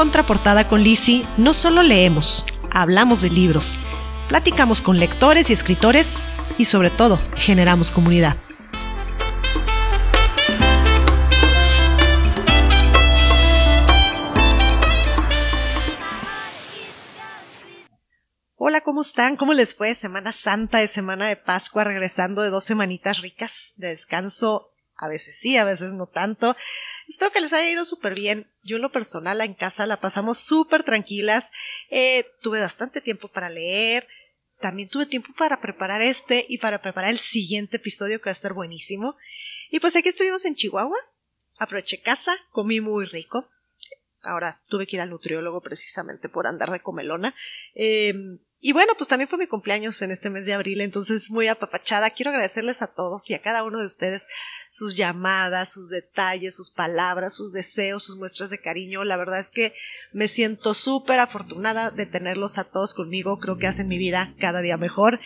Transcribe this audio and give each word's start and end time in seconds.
Contraportada 0.00 0.66
con 0.66 0.82
Lisi 0.82 1.26
no 1.36 1.52
solo 1.52 1.82
leemos, 1.82 2.46
hablamos 2.70 3.20
de 3.20 3.28
libros, 3.28 3.76
platicamos 4.30 4.80
con 4.80 4.96
lectores 4.96 5.50
y 5.50 5.52
escritores 5.52 6.24
y 6.56 6.64
sobre 6.64 6.88
todo 6.88 7.20
generamos 7.36 7.90
comunidad. 7.90 8.38
Hola, 18.56 18.80
¿cómo 18.80 19.02
están? 19.02 19.36
¿Cómo 19.36 19.52
les 19.52 19.76
fue? 19.76 19.94
Semana 19.94 20.32
Santa, 20.32 20.78
de 20.78 20.86
Semana 20.86 21.28
de 21.28 21.36
Pascua, 21.36 21.84
regresando 21.84 22.40
de 22.40 22.48
dos 22.48 22.64
semanitas 22.64 23.20
ricas 23.20 23.74
de 23.76 23.88
descanso. 23.88 24.70
A 24.96 25.08
veces 25.08 25.38
sí, 25.38 25.58
a 25.58 25.64
veces 25.64 25.92
no 25.92 26.06
tanto. 26.06 26.56
Espero 27.10 27.32
que 27.32 27.40
les 27.40 27.52
haya 27.52 27.68
ido 27.68 27.84
súper 27.84 28.14
bien. 28.14 28.46
Yo 28.62 28.76
en 28.76 28.82
lo 28.82 28.92
personal 28.92 29.40
en 29.40 29.54
casa 29.54 29.84
la 29.84 30.00
pasamos 30.00 30.38
súper 30.38 30.84
tranquilas. 30.84 31.50
Eh, 31.90 32.24
tuve 32.40 32.60
bastante 32.60 33.00
tiempo 33.00 33.26
para 33.26 33.50
leer. 33.50 34.06
También 34.60 34.88
tuve 34.88 35.06
tiempo 35.06 35.32
para 35.36 35.60
preparar 35.60 36.02
este 36.02 36.46
y 36.48 36.58
para 36.58 36.80
preparar 36.80 37.10
el 37.10 37.18
siguiente 37.18 37.78
episodio 37.78 38.20
que 38.20 38.26
va 38.26 38.30
a 38.30 38.38
estar 38.38 38.52
buenísimo. 38.52 39.16
Y 39.72 39.80
pues 39.80 39.96
aquí 39.96 40.08
estuvimos 40.08 40.44
en 40.44 40.54
Chihuahua. 40.54 40.98
Aproveché 41.58 42.00
casa, 42.00 42.36
comí 42.52 42.80
muy 42.80 43.06
rico. 43.06 43.48
Ahora 44.22 44.60
tuve 44.68 44.86
que 44.86 44.94
ir 44.94 45.02
al 45.02 45.10
nutriólogo 45.10 45.60
precisamente 45.62 46.28
por 46.28 46.46
andar 46.46 46.70
de 46.70 46.78
comelona. 46.78 47.34
Eh, 47.74 48.14
y 48.62 48.72
bueno, 48.72 48.92
pues 48.98 49.08
también 49.08 49.28
fue 49.28 49.38
mi 49.38 49.46
cumpleaños 49.46 50.02
en 50.02 50.10
este 50.10 50.28
mes 50.28 50.44
de 50.44 50.52
abril, 50.52 50.82
entonces 50.82 51.30
muy 51.30 51.48
apapachada. 51.48 52.10
Quiero 52.10 52.30
agradecerles 52.30 52.82
a 52.82 52.88
todos 52.88 53.30
y 53.30 53.34
a 53.34 53.40
cada 53.40 53.64
uno 53.64 53.78
de 53.78 53.86
ustedes 53.86 54.28
sus 54.68 54.96
llamadas, 54.96 55.72
sus 55.72 55.88
detalles, 55.88 56.56
sus 56.56 56.70
palabras, 56.70 57.34
sus 57.34 57.52
deseos, 57.52 58.04
sus 58.04 58.18
muestras 58.18 58.50
de 58.50 58.60
cariño. 58.60 59.02
La 59.04 59.16
verdad 59.16 59.38
es 59.38 59.48
que 59.48 59.72
me 60.12 60.28
siento 60.28 60.74
súper 60.74 61.20
afortunada 61.20 61.90
de 61.90 62.04
tenerlos 62.04 62.58
a 62.58 62.64
todos 62.64 62.92
conmigo. 62.92 63.38
Creo 63.38 63.56
que 63.56 63.66
hacen 63.66 63.88
mi 63.88 63.96
vida 63.96 64.34
cada 64.38 64.60
día 64.60 64.76
mejor. 64.76 65.20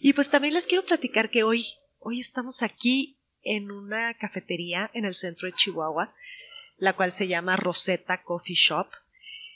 Y 0.00 0.12
pues 0.12 0.28
también 0.28 0.52
les 0.52 0.66
quiero 0.66 0.84
platicar 0.84 1.30
que 1.30 1.44
hoy, 1.44 1.66
hoy 2.00 2.20
estamos 2.20 2.62
aquí 2.62 3.16
en 3.42 3.70
una 3.70 4.12
cafetería 4.12 4.90
en 4.92 5.06
el 5.06 5.14
centro 5.14 5.46
de 5.46 5.54
Chihuahua, 5.54 6.12
la 6.76 6.92
cual 6.92 7.12
se 7.12 7.28
llama 7.28 7.56
Rosetta 7.56 8.22
Coffee 8.22 8.54
Shop. 8.54 8.88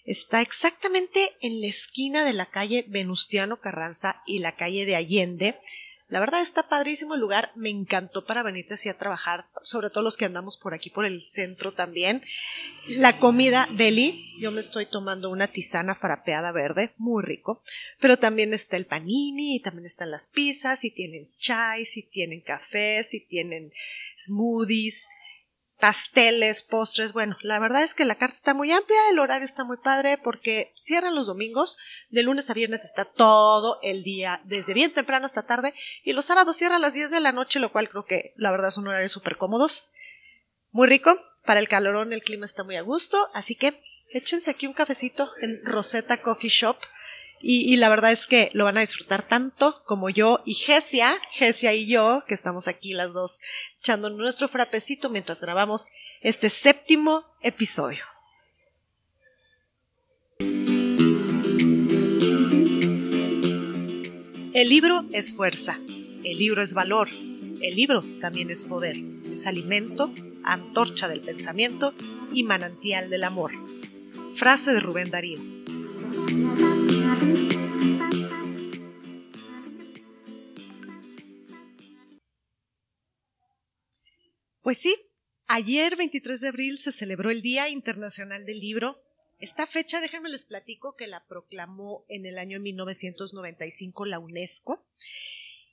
Está 0.04 0.40
exactamente 0.40 1.30
en 1.40 1.60
la 1.60 1.68
esquina 1.68 2.24
de 2.24 2.32
la 2.32 2.46
calle 2.46 2.84
Venustiano 2.88 3.60
Carranza 3.60 4.22
y 4.26 4.40
la 4.40 4.56
calle 4.56 4.84
de 4.84 4.96
Allende. 4.96 5.56
La 6.08 6.20
verdad 6.20 6.42
está 6.42 6.68
padrísimo 6.68 7.14
el 7.14 7.20
lugar, 7.20 7.52
me 7.54 7.70
encantó 7.70 8.26
para 8.26 8.42
venirte 8.42 8.74
así 8.74 8.88
a 8.88 8.98
trabajar, 8.98 9.46
sobre 9.62 9.88
todo 9.88 10.02
los 10.02 10.16
que 10.16 10.24
andamos 10.24 10.58
por 10.58 10.74
aquí 10.74 10.90
por 10.90 11.06
el 11.06 11.22
centro 11.22 11.72
también. 11.72 12.22
La 12.88 13.18
comida 13.18 13.68
deli, 13.76 14.34
yo 14.38 14.50
me 14.50 14.60
estoy 14.60 14.86
tomando 14.86 15.30
una 15.30 15.46
tisana 15.46 15.94
farapeada 15.94 16.50
verde, 16.52 16.90
muy 16.98 17.22
rico, 17.22 17.62
pero 18.00 18.18
también 18.18 18.52
está 18.52 18.76
el 18.76 18.86
panini, 18.86 19.56
y 19.56 19.60
también 19.60 19.86
están 19.86 20.10
las 20.10 20.26
pizzas, 20.26 20.84
y 20.84 20.90
tienen 20.90 21.28
chai, 21.38 21.84
y 21.94 22.02
tienen 22.02 22.40
café, 22.40 23.06
y 23.10 23.20
tienen 23.20 23.72
smoothies, 24.18 25.08
pasteles, 25.82 26.62
postres. 26.62 27.12
Bueno, 27.12 27.36
la 27.42 27.58
verdad 27.58 27.82
es 27.82 27.92
que 27.92 28.04
la 28.04 28.14
carta 28.14 28.36
está 28.36 28.54
muy 28.54 28.70
amplia, 28.70 29.00
el 29.10 29.18
horario 29.18 29.44
está 29.44 29.64
muy 29.64 29.78
padre 29.78 30.16
porque 30.16 30.72
cierran 30.78 31.16
los 31.16 31.26
domingos, 31.26 31.76
de 32.08 32.22
lunes 32.22 32.48
a 32.48 32.54
viernes 32.54 32.84
está 32.84 33.04
todo 33.04 33.80
el 33.82 34.04
día, 34.04 34.40
desde 34.44 34.74
bien 34.74 34.94
temprano 34.94 35.26
hasta 35.26 35.42
tarde, 35.44 35.74
y 36.04 36.12
los 36.12 36.26
sábados 36.26 36.56
cierran 36.56 36.76
a 36.76 36.86
las 36.86 36.92
10 36.92 37.10
de 37.10 37.18
la 37.18 37.32
noche, 37.32 37.58
lo 37.58 37.72
cual 37.72 37.90
creo 37.90 38.04
que 38.04 38.32
la 38.36 38.52
verdad 38.52 38.70
son 38.70 38.86
horarios 38.86 39.10
súper 39.10 39.36
cómodos. 39.36 39.90
Muy 40.70 40.86
rico, 40.86 41.18
para 41.44 41.58
el 41.58 41.66
calorón 41.66 42.12
el 42.12 42.22
clima 42.22 42.44
está 42.44 42.62
muy 42.62 42.76
a 42.76 42.82
gusto, 42.82 43.18
así 43.34 43.56
que 43.56 43.82
échense 44.14 44.52
aquí 44.52 44.68
un 44.68 44.74
cafecito 44.74 45.32
en 45.40 45.64
Rosetta 45.64 46.22
Coffee 46.22 46.48
Shop. 46.48 46.76
Y, 47.44 47.74
la 47.76 47.88
verdad 47.88 48.12
es 48.12 48.26
que 48.26 48.50
lo 48.52 48.64
van 48.64 48.76
a 48.76 48.82
disfrutar 48.82 49.26
tanto 49.26 49.82
como 49.84 50.08
yo 50.10 50.38
y 50.44 50.54
Gesia, 50.54 51.18
Gesia 51.32 51.74
y 51.74 51.88
yo, 51.88 52.22
que 52.28 52.34
estamos 52.34 52.68
aquí 52.68 52.92
las 52.92 53.12
dos 53.12 53.42
echando 53.80 54.10
nuestro 54.10 54.48
frapecito 54.48 55.10
mientras 55.10 55.40
grabamos 55.40 55.90
este 56.20 56.48
séptimo 56.50 57.24
episodio. 57.42 58.04
El 64.54 64.68
libro 64.68 65.04
es 65.12 65.34
fuerza, 65.34 65.80
el 66.24 66.38
libro 66.38 66.62
es 66.62 66.74
valor, 66.74 67.08
el 67.10 67.74
libro 67.74 68.04
también 68.20 68.50
es 68.50 68.64
poder, 68.64 68.96
es 69.32 69.48
alimento, 69.48 70.12
antorcha 70.44 71.08
del 71.08 71.22
pensamiento 71.22 71.92
y 72.32 72.44
manantial 72.44 73.10
del 73.10 73.24
amor. 73.24 73.50
Frase 74.36 74.72
de 74.72 74.80
Rubén 74.80 75.10
Darío. 75.10 75.40
Pues 84.72 84.80
sí, 84.80 84.96
ayer 85.48 85.96
23 85.96 86.40
de 86.40 86.48
abril 86.48 86.78
se 86.78 86.92
celebró 86.92 87.30
el 87.30 87.42
Día 87.42 87.68
Internacional 87.68 88.46
del 88.46 88.58
Libro. 88.58 89.02
Esta 89.38 89.66
fecha, 89.66 90.00
déjenme 90.00 90.30
les 90.30 90.46
platico 90.46 90.96
que 90.96 91.06
la 91.06 91.26
proclamó 91.26 92.06
en 92.08 92.24
el 92.24 92.38
año 92.38 92.58
1995 92.58 94.06
la 94.06 94.18
UNESCO 94.18 94.82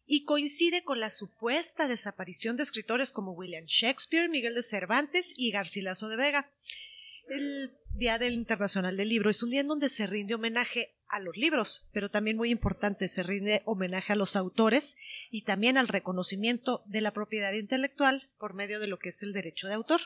y 0.06 0.26
coincide 0.26 0.84
con 0.84 1.00
la 1.00 1.12
supuesta 1.12 1.88
desaparición 1.88 2.58
de 2.58 2.64
escritores 2.64 3.14
como 3.14 3.32
William 3.32 3.64
Shakespeare, 3.68 4.28
Miguel 4.28 4.54
de 4.54 4.64
Cervantes 4.64 5.34
y 5.38 5.52
Garcilaso 5.52 6.09
de 6.09 6.18
Vega. 6.18 6.52
El 7.30 7.72
Día 7.94 8.18
del 8.18 8.34
Internacional 8.34 8.98
del 8.98 9.08
Libro 9.08 9.30
es 9.30 9.42
un 9.44 9.52
día 9.52 9.62
en 9.62 9.70
donde 9.70 9.88
se 9.88 10.08
rinde 10.08 10.36
homenaje 10.36 10.98
a 11.08 11.22
los 11.22 11.38
libros, 11.38 11.88
pero 11.94 12.09
también 12.09 12.36
muy 12.36 12.52
importante, 12.52 13.08
se 13.08 13.24
rinde 13.24 13.62
homenaje 13.64 14.12
a 14.12 14.18
los 14.18 14.36
autores 14.36 14.98
y 15.29 15.44
también 15.44 15.78
al 15.78 15.88
reconocimiento 15.88 16.84
de 16.85 17.01
la 17.01 17.12
propiedad 17.12 17.53
intelectual 17.53 18.29
por 18.38 18.53
medio 18.53 18.79
de 18.79 18.88
lo 18.88 19.00
que 19.00 19.09
es 19.09 19.22
el 19.23 19.34
derecho 19.34 19.67
de 19.67 19.75
autor. 19.75 20.01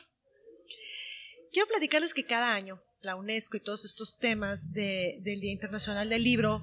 Quiero 1.52 1.68
platicarles 1.68 2.14
que 2.14 2.26
cada 2.26 2.52
año 2.52 2.80
la 3.00 3.16
UNESCO 3.16 3.56
y 3.56 3.60
todos 3.60 3.84
estos 3.84 4.18
temas 4.18 4.72
del 4.72 5.22
Día 5.22 5.52
Internacional 5.52 6.08
del 6.08 6.24
Libro 6.24 6.62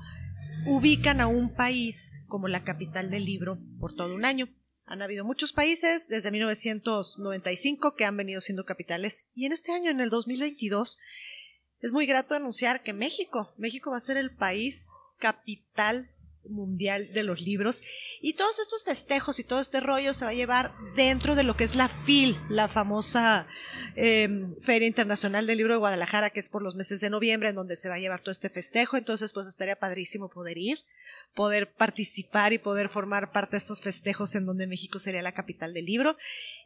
ubican 0.66 1.22
a 1.22 1.28
un 1.28 1.56
país 1.56 2.22
como 2.28 2.48
la 2.48 2.64
capital 2.64 3.10
del 3.10 3.26
libro 3.26 3.58
por 3.80 3.96
todo 3.96 4.14
un 4.14 4.26
año. 4.26 4.50
Han 4.86 5.02
habido 5.02 5.24
muchos 5.24 5.54
países 5.54 6.08
desde 6.08 6.32
1995 6.32 7.96
que 7.96 8.06
han 8.06 8.18
venido 8.18 8.42
siendo 8.42 8.66
capitales 8.66 9.30
y 9.34 9.46
en 9.46 9.54
este 9.54 9.72
año, 9.72 9.90
en 9.90 10.02
el 10.02 10.10
2022, 10.10 11.00
es 11.80 11.94
muy 11.94 12.06
grato 12.06 12.36
anunciar 12.36 12.84
que 12.84 12.94
México, 12.94 13.54
México 13.58 13.92
va 13.92 13.98
a 13.98 14.02
ser 14.02 14.18
el 14.18 14.36
país 14.36 14.88
capital 15.18 16.12
mundial 16.50 17.14
de 17.14 17.24
los 17.24 17.42
libros 17.42 17.84
y 18.22 18.34
todos 18.34 18.60
estos 18.60 18.86
festejos 18.86 19.40
y 19.40 19.44
todo 19.44 19.60
este 19.60 19.80
rollo 19.80 20.14
se 20.14 20.26
va 20.26 20.32
a 20.32 20.36
llevar 20.36 20.74
dentro 20.96 21.36
de 21.36 21.44
lo 21.44 21.56
que 21.56 21.64
es 21.64 21.76
la 21.76 21.90
FIL, 21.90 22.38
la 22.50 22.68
famosa 22.68 23.48
em, 23.96 24.56
Feria 24.62 24.88
Internacional 24.88 25.48
del 25.48 25.58
Libro 25.58 25.74
de 25.74 25.80
Guadalajara, 25.80 26.30
que 26.30 26.40
es 26.40 26.50
por 26.50 26.62
los 26.62 26.76
meses 26.76 27.02
de 27.02 27.10
noviembre, 27.10 27.50
en 27.50 27.56
donde 27.56 27.76
se 27.76 27.90
va 27.90 27.96
a 27.96 28.00
llevar 28.00 28.22
todo 28.22 28.32
este 28.32 28.50
festejo. 28.50 28.98
Entonces, 28.98 29.34
pues 29.34 29.48
estaría 29.48 29.76
padrísimo 29.76 30.30
poder 30.30 30.58
ir 30.58 30.80
poder 31.34 31.72
participar 31.72 32.54
y 32.54 32.58
poder 32.58 32.90
formar 32.90 33.32
parte 33.32 33.52
de 33.52 33.60
estos 33.60 33.82
festejos 33.82 34.36
en 34.36 34.46
donde 34.46 34.68
México 34.68 35.00
sería 35.00 35.22
la 35.22 35.34
capital 35.34 35.74
del 35.74 35.86
libro. 35.86 36.18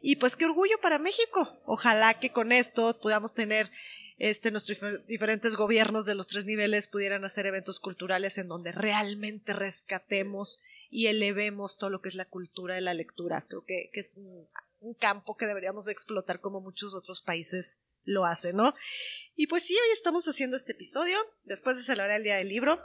Y 0.02 0.16
pues 0.16 0.36
qué 0.36 0.44
orgullo 0.44 0.76
para 0.82 0.98
México. 0.98 1.56
Ojalá 1.64 2.14
que 2.14 2.32
con 2.32 2.52
esto 2.52 2.98
podamos 3.00 3.34
tener 3.34 3.70
este, 4.18 4.50
nuestros 4.50 4.78
diferentes 5.06 5.56
gobiernos 5.56 6.06
de 6.06 6.14
los 6.14 6.26
tres 6.26 6.46
niveles 6.46 6.88
pudieran 6.88 7.24
hacer 7.24 7.46
eventos 7.46 7.80
culturales 7.80 8.38
en 8.38 8.48
donde 8.48 8.72
realmente 8.72 9.52
rescatemos 9.52 10.62
y 10.90 11.06
elevemos 11.06 11.78
todo 11.78 11.90
lo 11.90 12.00
que 12.00 12.08
es 12.08 12.14
la 12.14 12.24
cultura 12.24 12.74
de 12.74 12.80
la 12.80 12.94
lectura. 12.94 13.44
Creo 13.48 13.64
que, 13.64 13.90
es 13.92 14.16
un, 14.16 14.46
un, 14.80 14.94
campo 14.94 15.36
que 15.36 15.46
deberíamos 15.46 15.88
explotar 15.88 16.40
como 16.40 16.60
muchos 16.60 16.94
otros 16.94 17.20
países 17.20 17.82
lo 18.04 18.24
hacen, 18.24 18.56
¿no? 18.56 18.74
Y 19.34 19.48
pues 19.48 19.64
sí, 19.64 19.74
hoy 19.74 19.92
estamos 19.92 20.26
haciendo 20.28 20.56
este 20.56 20.72
episodio, 20.72 21.18
después 21.44 21.76
de 21.76 21.82
celebrar 21.82 22.16
el 22.16 22.22
Día 22.22 22.36
del 22.36 22.48
Libro 22.48 22.80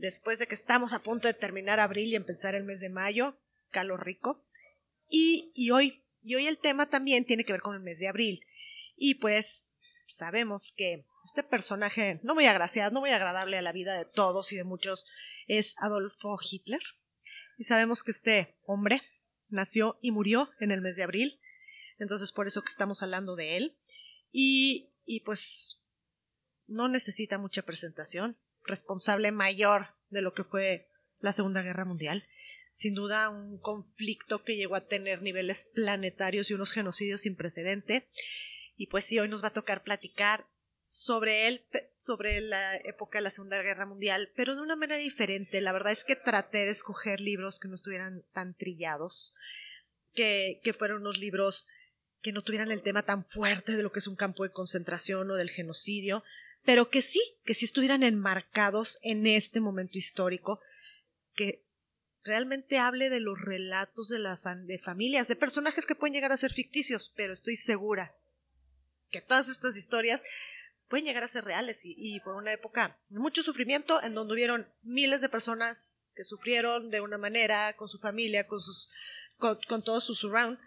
después 0.00 0.38
de 0.38 0.46
que 0.46 0.54
estamos 0.54 0.92
a 0.92 1.02
punto 1.02 1.28
de 1.28 1.34
terminar 1.34 1.78
abril 1.78 2.08
y 2.08 2.16
empezar 2.16 2.54
el 2.54 2.64
mes 2.64 2.80
de 2.80 2.88
mayo, 2.88 3.36
calor 3.70 4.04
rico. 4.04 4.42
Y, 5.08 5.52
y, 5.54 5.70
hoy, 5.70 6.02
y 6.22 6.34
hoy 6.34 6.46
el 6.46 6.58
tema 6.58 6.88
también 6.88 7.24
tiene 7.24 7.44
que 7.44 7.52
ver 7.52 7.60
con 7.60 7.74
el 7.74 7.82
mes 7.82 7.98
de 7.98 8.08
abril. 8.08 8.44
Y 8.96 9.16
pues 9.16 9.69
sabemos 10.10 10.72
que 10.76 11.06
este 11.24 11.42
personaje 11.42 12.20
no 12.22 12.34
muy 12.34 12.46
agraciado, 12.46 12.90
no 12.90 13.00
muy 13.00 13.10
agradable 13.10 13.58
a 13.58 13.62
la 13.62 13.72
vida 13.72 13.96
de 13.96 14.04
todos 14.04 14.52
y 14.52 14.56
de 14.56 14.64
muchos 14.64 15.06
es 15.46 15.76
Adolfo 15.80 16.38
Hitler. 16.40 16.80
Y 17.58 17.64
sabemos 17.64 18.02
que 18.02 18.10
este 18.10 18.56
hombre 18.64 19.02
nació 19.48 19.98
y 20.00 20.10
murió 20.10 20.50
en 20.60 20.70
el 20.70 20.80
mes 20.80 20.96
de 20.96 21.02
abril. 21.02 21.40
Entonces 21.98 22.32
por 22.32 22.46
eso 22.46 22.62
que 22.62 22.68
estamos 22.68 23.02
hablando 23.02 23.36
de 23.36 23.56
él. 23.56 23.76
Y, 24.32 24.92
y 25.04 25.20
pues 25.20 25.82
no 26.66 26.88
necesita 26.88 27.36
mucha 27.36 27.62
presentación 27.62 28.36
responsable 28.64 29.32
mayor 29.32 29.88
de 30.08 30.22
lo 30.22 30.32
que 30.34 30.44
fue 30.44 30.88
la 31.18 31.32
Segunda 31.32 31.62
Guerra 31.62 31.84
Mundial. 31.84 32.24
Sin 32.72 32.94
duda, 32.94 33.28
un 33.28 33.58
conflicto 33.58 34.44
que 34.44 34.56
llegó 34.56 34.76
a 34.76 34.86
tener 34.86 35.22
niveles 35.22 35.70
planetarios 35.74 36.50
y 36.50 36.54
unos 36.54 36.70
genocidios 36.70 37.22
sin 37.22 37.36
precedente. 37.36 38.08
Y 38.80 38.86
pues 38.86 39.04
sí, 39.04 39.18
hoy 39.18 39.28
nos 39.28 39.44
va 39.44 39.48
a 39.48 39.52
tocar 39.52 39.82
platicar 39.82 40.46
sobre 40.86 41.48
él, 41.48 41.62
sobre 41.98 42.40
la 42.40 42.78
época 42.78 43.18
de 43.18 43.24
la 43.24 43.28
Segunda 43.28 43.60
Guerra 43.60 43.84
Mundial, 43.84 44.30
pero 44.34 44.54
de 44.54 44.62
una 44.62 44.74
manera 44.74 44.98
diferente. 44.98 45.60
La 45.60 45.72
verdad 45.72 45.92
es 45.92 46.02
que 46.02 46.16
traté 46.16 46.64
de 46.64 46.70
escoger 46.70 47.20
libros 47.20 47.58
que 47.58 47.68
no 47.68 47.74
estuvieran 47.74 48.24
tan 48.32 48.54
trillados, 48.54 49.34
que, 50.14 50.62
que 50.64 50.72
fueran 50.72 50.96
unos 50.96 51.18
libros 51.18 51.68
que 52.22 52.32
no 52.32 52.40
tuvieran 52.40 52.70
el 52.70 52.80
tema 52.80 53.02
tan 53.02 53.26
fuerte 53.26 53.76
de 53.76 53.82
lo 53.82 53.92
que 53.92 53.98
es 53.98 54.06
un 54.06 54.16
campo 54.16 54.44
de 54.44 54.50
concentración 54.50 55.30
o 55.30 55.34
del 55.34 55.50
genocidio, 55.50 56.24
pero 56.64 56.88
que 56.88 57.02
sí, 57.02 57.20
que 57.44 57.52
sí 57.52 57.66
estuvieran 57.66 58.02
enmarcados 58.02 58.98
en 59.02 59.26
este 59.26 59.60
momento 59.60 59.98
histórico, 59.98 60.58
que 61.34 61.66
realmente 62.24 62.78
hable 62.78 63.10
de 63.10 63.20
los 63.20 63.38
relatos 63.38 64.08
de, 64.08 64.20
la 64.20 64.40
de 64.64 64.78
familias, 64.78 65.28
de 65.28 65.36
personajes 65.36 65.84
que 65.84 65.94
pueden 65.94 66.14
llegar 66.14 66.32
a 66.32 66.38
ser 66.38 66.54
ficticios, 66.54 67.12
pero 67.14 67.34
estoy 67.34 67.56
segura 67.56 68.14
que 69.10 69.20
todas 69.20 69.48
estas 69.48 69.76
historias 69.76 70.22
pueden 70.88 71.06
llegar 71.06 71.22
a 71.22 71.28
ser 71.28 71.44
reales 71.44 71.80
y, 71.84 72.18
por 72.20 72.34
una 72.34 72.52
época 72.52 72.98
de 73.08 73.20
mucho 73.20 73.42
sufrimiento 73.42 74.02
en 74.02 74.14
donde 74.14 74.34
hubieron 74.34 74.66
miles 74.82 75.20
de 75.20 75.28
personas 75.28 75.94
que 76.14 76.24
sufrieron 76.24 76.90
de 76.90 77.00
una 77.00 77.16
manera 77.16 77.74
con 77.74 77.88
su 77.88 77.98
familia, 77.98 78.46
con 78.46 78.60
sus 78.60 78.90
con, 79.38 79.58
con 79.68 79.82
todo 79.82 80.00
su 80.00 80.14
surround, 80.14 80.58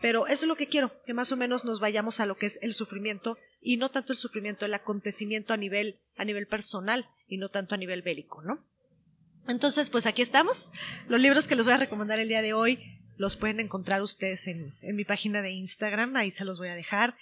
pero 0.00 0.26
eso 0.26 0.44
es 0.44 0.48
lo 0.48 0.56
que 0.56 0.66
quiero, 0.66 0.92
que 1.04 1.14
más 1.14 1.30
o 1.30 1.36
menos 1.36 1.64
nos 1.64 1.78
vayamos 1.78 2.20
a 2.20 2.26
lo 2.26 2.36
que 2.36 2.46
es 2.46 2.58
el 2.62 2.74
sufrimiento 2.74 3.38
y 3.60 3.76
no 3.76 3.90
tanto 3.90 4.12
el 4.12 4.18
sufrimiento, 4.18 4.64
el 4.64 4.74
acontecimiento 4.74 5.52
a 5.52 5.56
nivel 5.56 6.00
a 6.16 6.24
nivel 6.24 6.46
personal 6.46 7.08
y 7.28 7.36
no 7.36 7.50
tanto 7.50 7.74
a 7.74 7.78
nivel 7.78 8.02
bélico, 8.02 8.42
¿no? 8.42 8.64
Entonces, 9.48 9.90
pues 9.90 10.06
aquí 10.06 10.22
estamos. 10.22 10.72
Los 11.08 11.20
libros 11.20 11.46
que 11.46 11.54
les 11.54 11.64
voy 11.64 11.74
a 11.74 11.78
recomendar 11.78 12.18
el 12.18 12.28
día 12.28 12.42
de 12.42 12.52
hoy 12.52 12.80
los 13.16 13.36
pueden 13.36 13.60
encontrar 13.60 14.02
ustedes 14.02 14.46
en, 14.46 14.74
en 14.82 14.96
mi 14.96 15.04
página 15.04 15.40
de 15.40 15.52
Instagram, 15.52 16.16
ahí 16.16 16.30
se 16.30 16.44
los 16.44 16.58
voy 16.58 16.68
a 16.68 16.74
dejar. 16.74 17.16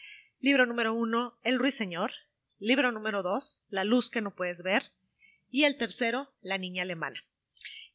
Libro 0.44 0.66
número 0.66 0.92
uno, 0.92 1.38
El 1.42 1.58
Ruiseñor, 1.58 2.12
Libro 2.58 2.92
número 2.92 3.22
dos, 3.22 3.64
La 3.70 3.82
luz 3.82 4.10
que 4.10 4.20
no 4.20 4.34
puedes 4.34 4.62
ver. 4.62 4.90
Y 5.50 5.64
el 5.64 5.78
tercero, 5.78 6.28
La 6.42 6.58
niña 6.58 6.82
alemana. 6.82 7.24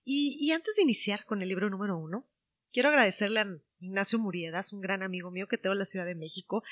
Y, 0.03 0.51
antes 0.51 0.75
de 0.75 0.81
iniciar 0.81 1.25
con 1.25 1.43
el 1.43 1.49
libro 1.49 1.69
número 1.69 1.95
uno, 1.95 2.25
quiero 2.73 2.89
agradecerle 2.89 3.41
a 3.41 3.57
Ignacio 3.79 4.17
Muriedas, 4.17 4.73
un 4.73 4.81
gran 4.81 5.03
amigo 5.03 5.29
mío 5.29 5.47
que 5.47 5.59
tengo 5.59 5.73
en 5.73 5.77
la 5.77 5.85
Ciudad 5.85 6.07
de 6.07 6.15
México, 6.15 6.63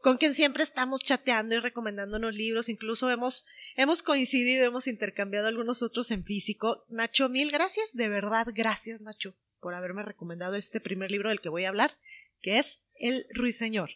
con 0.00 0.16
quien 0.16 0.32
siempre 0.32 0.62
estamos 0.62 1.02
chateando 1.02 1.54
y 1.54 1.60
recomendándonos 1.60 2.34
libros, 2.34 2.70
incluso 2.70 3.10
hemos, 3.10 3.44
hemos 3.76 4.02
coincidido, 4.02 4.64
hemos 4.64 4.86
intercambiado 4.86 5.48
algunos 5.48 5.82
otros 5.82 6.12
en 6.12 6.24
físico. 6.24 6.86
Nacho, 6.88 7.28
mil 7.28 7.50
gracias, 7.50 7.94
de 7.94 8.08
verdad, 8.08 8.46
gracias 8.54 9.02
Nacho, 9.02 9.34
por 9.60 9.74
haberme 9.74 10.02
recomendado 10.02 10.54
este 10.54 10.80
primer 10.80 11.10
libro 11.10 11.28
del 11.28 11.42
que 11.42 11.50
voy 11.50 11.66
a 11.66 11.68
hablar, 11.68 11.90
que 12.40 12.58
es 12.58 12.82
El 12.94 13.26
Ruiseñor. 13.34 13.90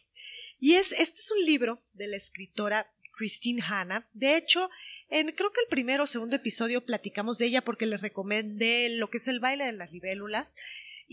Y 0.61 0.75
es, 0.75 0.93
este 0.93 1.19
es 1.19 1.31
un 1.31 1.43
libro 1.43 1.81
de 1.93 2.07
la 2.07 2.15
escritora 2.15 2.87
Christine 3.17 3.63
Hanna. 3.67 4.07
De 4.13 4.37
hecho, 4.37 4.69
en 5.09 5.31
creo 5.31 5.51
que 5.51 5.61
el 5.61 5.67
primero 5.67 6.03
o 6.03 6.07
segundo 6.07 6.35
episodio 6.35 6.85
platicamos 6.85 7.39
de 7.39 7.47
ella 7.47 7.61
porque 7.61 7.87
le 7.87 7.97
recomendé 7.97 8.95
lo 8.95 9.09
que 9.09 9.17
es 9.17 9.27
el 9.27 9.39
baile 9.39 9.65
de 9.65 9.71
las 9.73 9.91
libélulas. 9.91 10.55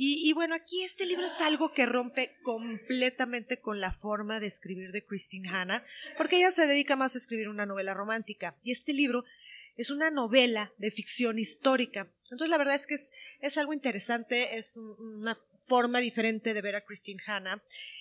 Y, 0.00 0.32
bueno, 0.32 0.54
aquí 0.54 0.84
este 0.84 1.06
libro 1.06 1.24
es 1.24 1.40
algo 1.40 1.72
que 1.72 1.84
rompe 1.84 2.36
completamente 2.44 3.58
con 3.58 3.80
la 3.80 3.94
forma 3.94 4.38
de 4.38 4.46
escribir 4.46 4.92
de 4.92 5.04
Christine 5.04 5.48
Hanna, 5.48 5.84
porque 6.16 6.36
ella 6.36 6.52
se 6.52 6.68
dedica 6.68 6.94
más 6.94 7.16
a 7.16 7.18
escribir 7.18 7.48
una 7.48 7.66
novela 7.66 7.94
romántica. 7.94 8.54
Y 8.62 8.70
este 8.70 8.92
libro 8.92 9.24
es 9.76 9.90
una 9.90 10.12
novela 10.12 10.72
de 10.78 10.92
ficción 10.92 11.40
histórica. 11.40 12.06
Entonces, 12.24 12.48
la 12.48 12.58
verdad 12.58 12.76
es 12.76 12.86
que 12.86 12.94
es, 12.94 13.12
es 13.40 13.58
algo 13.58 13.72
interesante, 13.72 14.56
es 14.56 14.76
una 14.76 15.36
forma 15.66 15.98
diferente 15.98 16.54
de 16.54 16.62
ver 16.62 16.76
a 16.76 16.84
Christine 16.84 17.20
Hanna. 17.26 17.60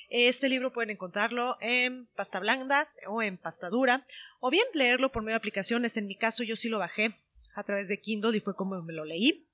Este 0.09 0.48
libro 0.48 0.71
pueden 0.71 0.92
encontrarlo 0.92 1.57
en 1.59 2.07
pasta 2.15 2.39
blanda 2.39 2.89
o 3.07 3.21
en 3.21 3.38
pasta 3.38 3.69
dura, 3.69 4.06
o 4.39 4.50
bien 4.50 4.65
leerlo 4.74 5.12
por 5.12 5.24
medio 5.24 5.33
de 5.33 5.39
aplicaciones. 5.39 5.98
En 5.98 6.07
mi 6.07 6.15
caso, 6.15 6.44
yo 6.44 6.56
sí 6.56 6.69
lo 6.69 6.80
bajé 6.80 7.15
a 7.56 7.63
través 7.63 7.88
de 7.88 8.00
Kindle 8.00 8.38
y 8.38 8.42
fue 8.42 8.56
como 8.56 8.80
me 8.81 8.94
lo 8.94 9.04
leí. 9.04 9.48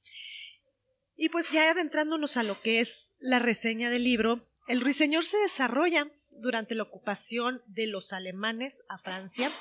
Y 1.15 1.29
pues 1.29 1.49
ya 1.51 1.71
adentrándonos 1.71 2.37
a 2.37 2.43
lo 2.43 2.61
que 2.61 2.79
es 2.79 3.13
la 3.19 3.39
reseña 3.39 3.89
del 3.89 4.03
libro, 4.03 4.41
el 4.67 4.81
ruiseñor 4.81 5.23
se 5.23 5.37
desarrolla 5.37 6.11
durante 6.29 6.75
la 6.75 6.83
ocupación 6.83 7.61
de 7.67 7.87
los 7.87 8.13
alemanes 8.13 8.85
a 8.89 8.99
Francia 8.99 9.51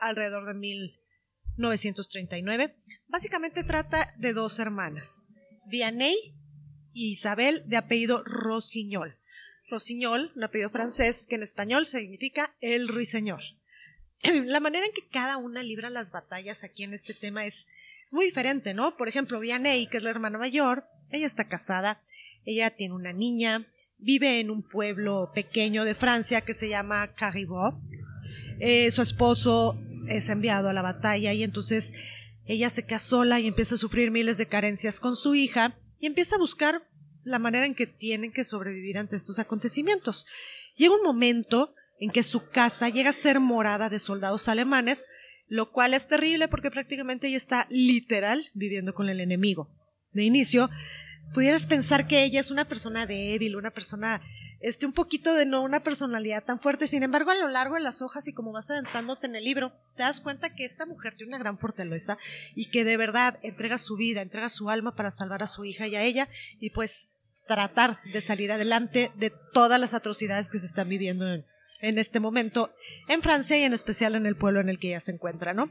alrededor 0.00 0.46
de 0.46 0.54
1939. 0.54 2.74
Básicamente 3.08 3.64
trata 3.64 4.14
de 4.16 4.32
dos 4.32 4.58
hermanas, 4.58 5.28
Vianney 5.66 6.16
y 6.92 7.10
Isabel, 7.10 7.62
de 7.66 7.76
apellido 7.76 8.24
Rossignol. 8.24 9.18
Rossignol, 9.70 10.32
un 10.34 10.44
apellido 10.44 10.70
francés 10.70 11.26
que 11.28 11.36
en 11.36 11.42
español 11.42 11.86
significa 11.86 12.54
el 12.60 12.88
ruiseñor. 12.88 13.40
La 14.22 14.60
manera 14.60 14.86
en 14.86 14.92
que 14.92 15.06
cada 15.08 15.36
una 15.36 15.62
libra 15.62 15.90
las 15.90 16.10
batallas 16.10 16.64
aquí 16.64 16.84
en 16.84 16.94
este 16.94 17.14
tema 17.14 17.46
es, 17.46 17.68
es 18.04 18.14
muy 18.14 18.26
diferente, 18.26 18.74
¿no? 18.74 18.96
Por 18.96 19.08
ejemplo, 19.08 19.40
Vianney, 19.40 19.88
que 19.88 19.98
es 19.98 20.02
la 20.02 20.10
hermana 20.10 20.38
mayor, 20.38 20.84
ella 21.10 21.26
está 21.26 21.48
casada, 21.48 22.00
ella 22.44 22.70
tiene 22.70 22.94
una 22.94 23.12
niña, 23.12 23.66
vive 23.98 24.40
en 24.40 24.50
un 24.50 24.62
pueblo 24.62 25.30
pequeño 25.34 25.84
de 25.84 25.94
Francia 25.94 26.42
que 26.42 26.54
se 26.54 26.68
llama 26.68 27.14
Caribou. 27.14 27.80
Eh, 28.60 28.90
su 28.90 29.02
esposo 29.02 29.78
es 30.08 30.28
enviado 30.28 30.68
a 30.68 30.72
la 30.72 30.82
batalla 30.82 31.32
y 31.32 31.42
entonces 31.42 31.94
ella 32.46 32.68
se 32.70 32.84
queda 32.84 32.98
sola 32.98 33.40
y 33.40 33.46
empieza 33.46 33.76
a 33.76 33.78
sufrir 33.78 34.10
miles 34.10 34.36
de 34.36 34.46
carencias 34.46 35.00
con 35.00 35.16
su 35.16 35.34
hija 35.34 35.78
y 35.98 36.06
empieza 36.06 36.36
a 36.36 36.38
buscar 36.38 36.82
la 37.24 37.38
manera 37.38 37.66
en 37.66 37.74
que 37.74 37.86
tienen 37.86 38.32
que 38.32 38.44
sobrevivir 38.44 38.98
ante 38.98 39.16
estos 39.16 39.38
acontecimientos. 39.38 40.26
Llega 40.76 40.94
un 40.94 41.02
momento 41.02 41.74
en 41.98 42.10
que 42.10 42.22
su 42.22 42.48
casa 42.48 42.88
llega 42.88 43.10
a 43.10 43.14
ser 43.14 43.40
morada 43.40 43.88
de 43.88 43.98
soldados 43.98 44.48
alemanes, 44.48 45.08
lo 45.48 45.70
cual 45.70 45.94
es 45.94 46.08
terrible 46.08 46.48
porque 46.48 46.70
prácticamente 46.70 47.28
ella 47.28 47.36
está 47.36 47.66
literal 47.70 48.50
viviendo 48.54 48.94
con 48.94 49.08
el 49.08 49.20
enemigo. 49.20 49.68
De 50.12 50.22
inicio, 50.22 50.70
pudieras 51.32 51.66
pensar 51.66 52.06
que 52.06 52.24
ella 52.24 52.40
es 52.40 52.50
una 52.50 52.66
persona 52.66 53.06
débil, 53.06 53.56
una 53.56 53.70
persona 53.70 54.20
este 54.64 54.86
un 54.86 54.92
poquito 54.92 55.34
de 55.34 55.44
no 55.44 55.62
una 55.62 55.80
personalidad 55.80 56.42
tan 56.42 56.58
fuerte. 56.58 56.86
Sin 56.86 57.02
embargo, 57.02 57.30
a 57.30 57.34
lo 57.34 57.48
largo 57.48 57.74
de 57.74 57.82
las 57.82 58.00
hojas 58.00 58.26
y 58.28 58.32
como 58.32 58.50
vas 58.50 58.70
adentrándote 58.70 59.26
en 59.26 59.36
el 59.36 59.44
libro, 59.44 59.72
te 59.94 60.04
das 60.04 60.22
cuenta 60.22 60.54
que 60.54 60.64
esta 60.64 60.86
mujer 60.86 61.14
tiene 61.14 61.28
una 61.28 61.38
gran 61.38 61.58
fortaleza 61.58 62.16
y 62.54 62.70
que 62.70 62.82
de 62.82 62.96
verdad 62.96 63.38
entrega 63.42 63.76
su 63.76 63.96
vida, 63.96 64.22
entrega 64.22 64.48
su 64.48 64.70
alma 64.70 64.94
para 64.96 65.10
salvar 65.10 65.42
a 65.42 65.48
su 65.48 65.66
hija 65.66 65.86
y 65.86 65.96
a 65.96 66.02
ella 66.02 66.30
y 66.60 66.70
pues 66.70 67.13
tratar 67.46 67.98
de 68.12 68.20
salir 68.20 68.52
adelante 68.52 69.10
de 69.16 69.32
todas 69.52 69.80
las 69.80 69.94
atrocidades 69.94 70.48
que 70.48 70.58
se 70.58 70.66
están 70.66 70.88
viviendo 70.88 71.26
en, 71.28 71.98
este 71.98 72.20
momento 72.20 72.74
en 73.08 73.22
Francia 73.22 73.58
y 73.58 73.62
en 73.62 73.74
especial 73.74 74.14
en 74.14 74.26
el 74.26 74.36
pueblo 74.36 74.60
en 74.60 74.68
el 74.68 74.78
que 74.78 74.88
ella 74.88 75.00
se 75.00 75.12
encuentra, 75.12 75.52
¿no? 75.52 75.70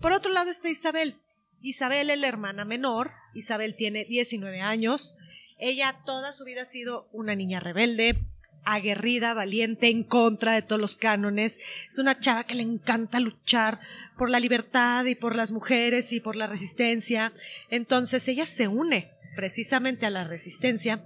Por 0.00 0.12
otro 0.12 0.32
lado 0.32 0.50
está 0.50 0.68
Isabel. 0.68 1.16
Isabel 1.60 2.10
es 2.10 2.18
la 2.18 2.28
hermana 2.28 2.64
menor. 2.64 3.10
Isabel 3.34 3.74
tiene 3.76 4.04
19 4.04 4.60
años. 4.60 5.16
Ella 5.58 5.96
toda 6.06 6.32
su 6.32 6.44
vida 6.44 6.62
ha 6.62 6.66
sido 6.66 7.08
una 7.12 7.34
niña 7.34 7.60
rebelde, 7.60 8.16
aguerrida, 8.64 9.34
valiente, 9.34 9.88
en 9.88 10.04
contra 10.04 10.54
de 10.54 10.62
todos 10.62 10.80
los 10.80 10.96
cánones. 10.96 11.60
Es 11.88 11.98
una 11.98 12.18
chava 12.18 12.44
que 12.44 12.54
le 12.54 12.62
encanta 12.62 13.20
luchar 13.20 13.80
por 14.16 14.30
la 14.30 14.40
libertad 14.40 15.04
y 15.04 15.16
por 15.16 15.34
las 15.34 15.50
mujeres 15.50 16.12
y 16.12 16.20
por 16.20 16.36
la 16.36 16.46
resistencia. 16.46 17.32
Entonces 17.68 18.26
ella 18.28 18.46
se 18.46 18.68
une 18.68 19.10
precisamente 19.40 20.04
a 20.04 20.10
la 20.10 20.24
resistencia, 20.24 21.02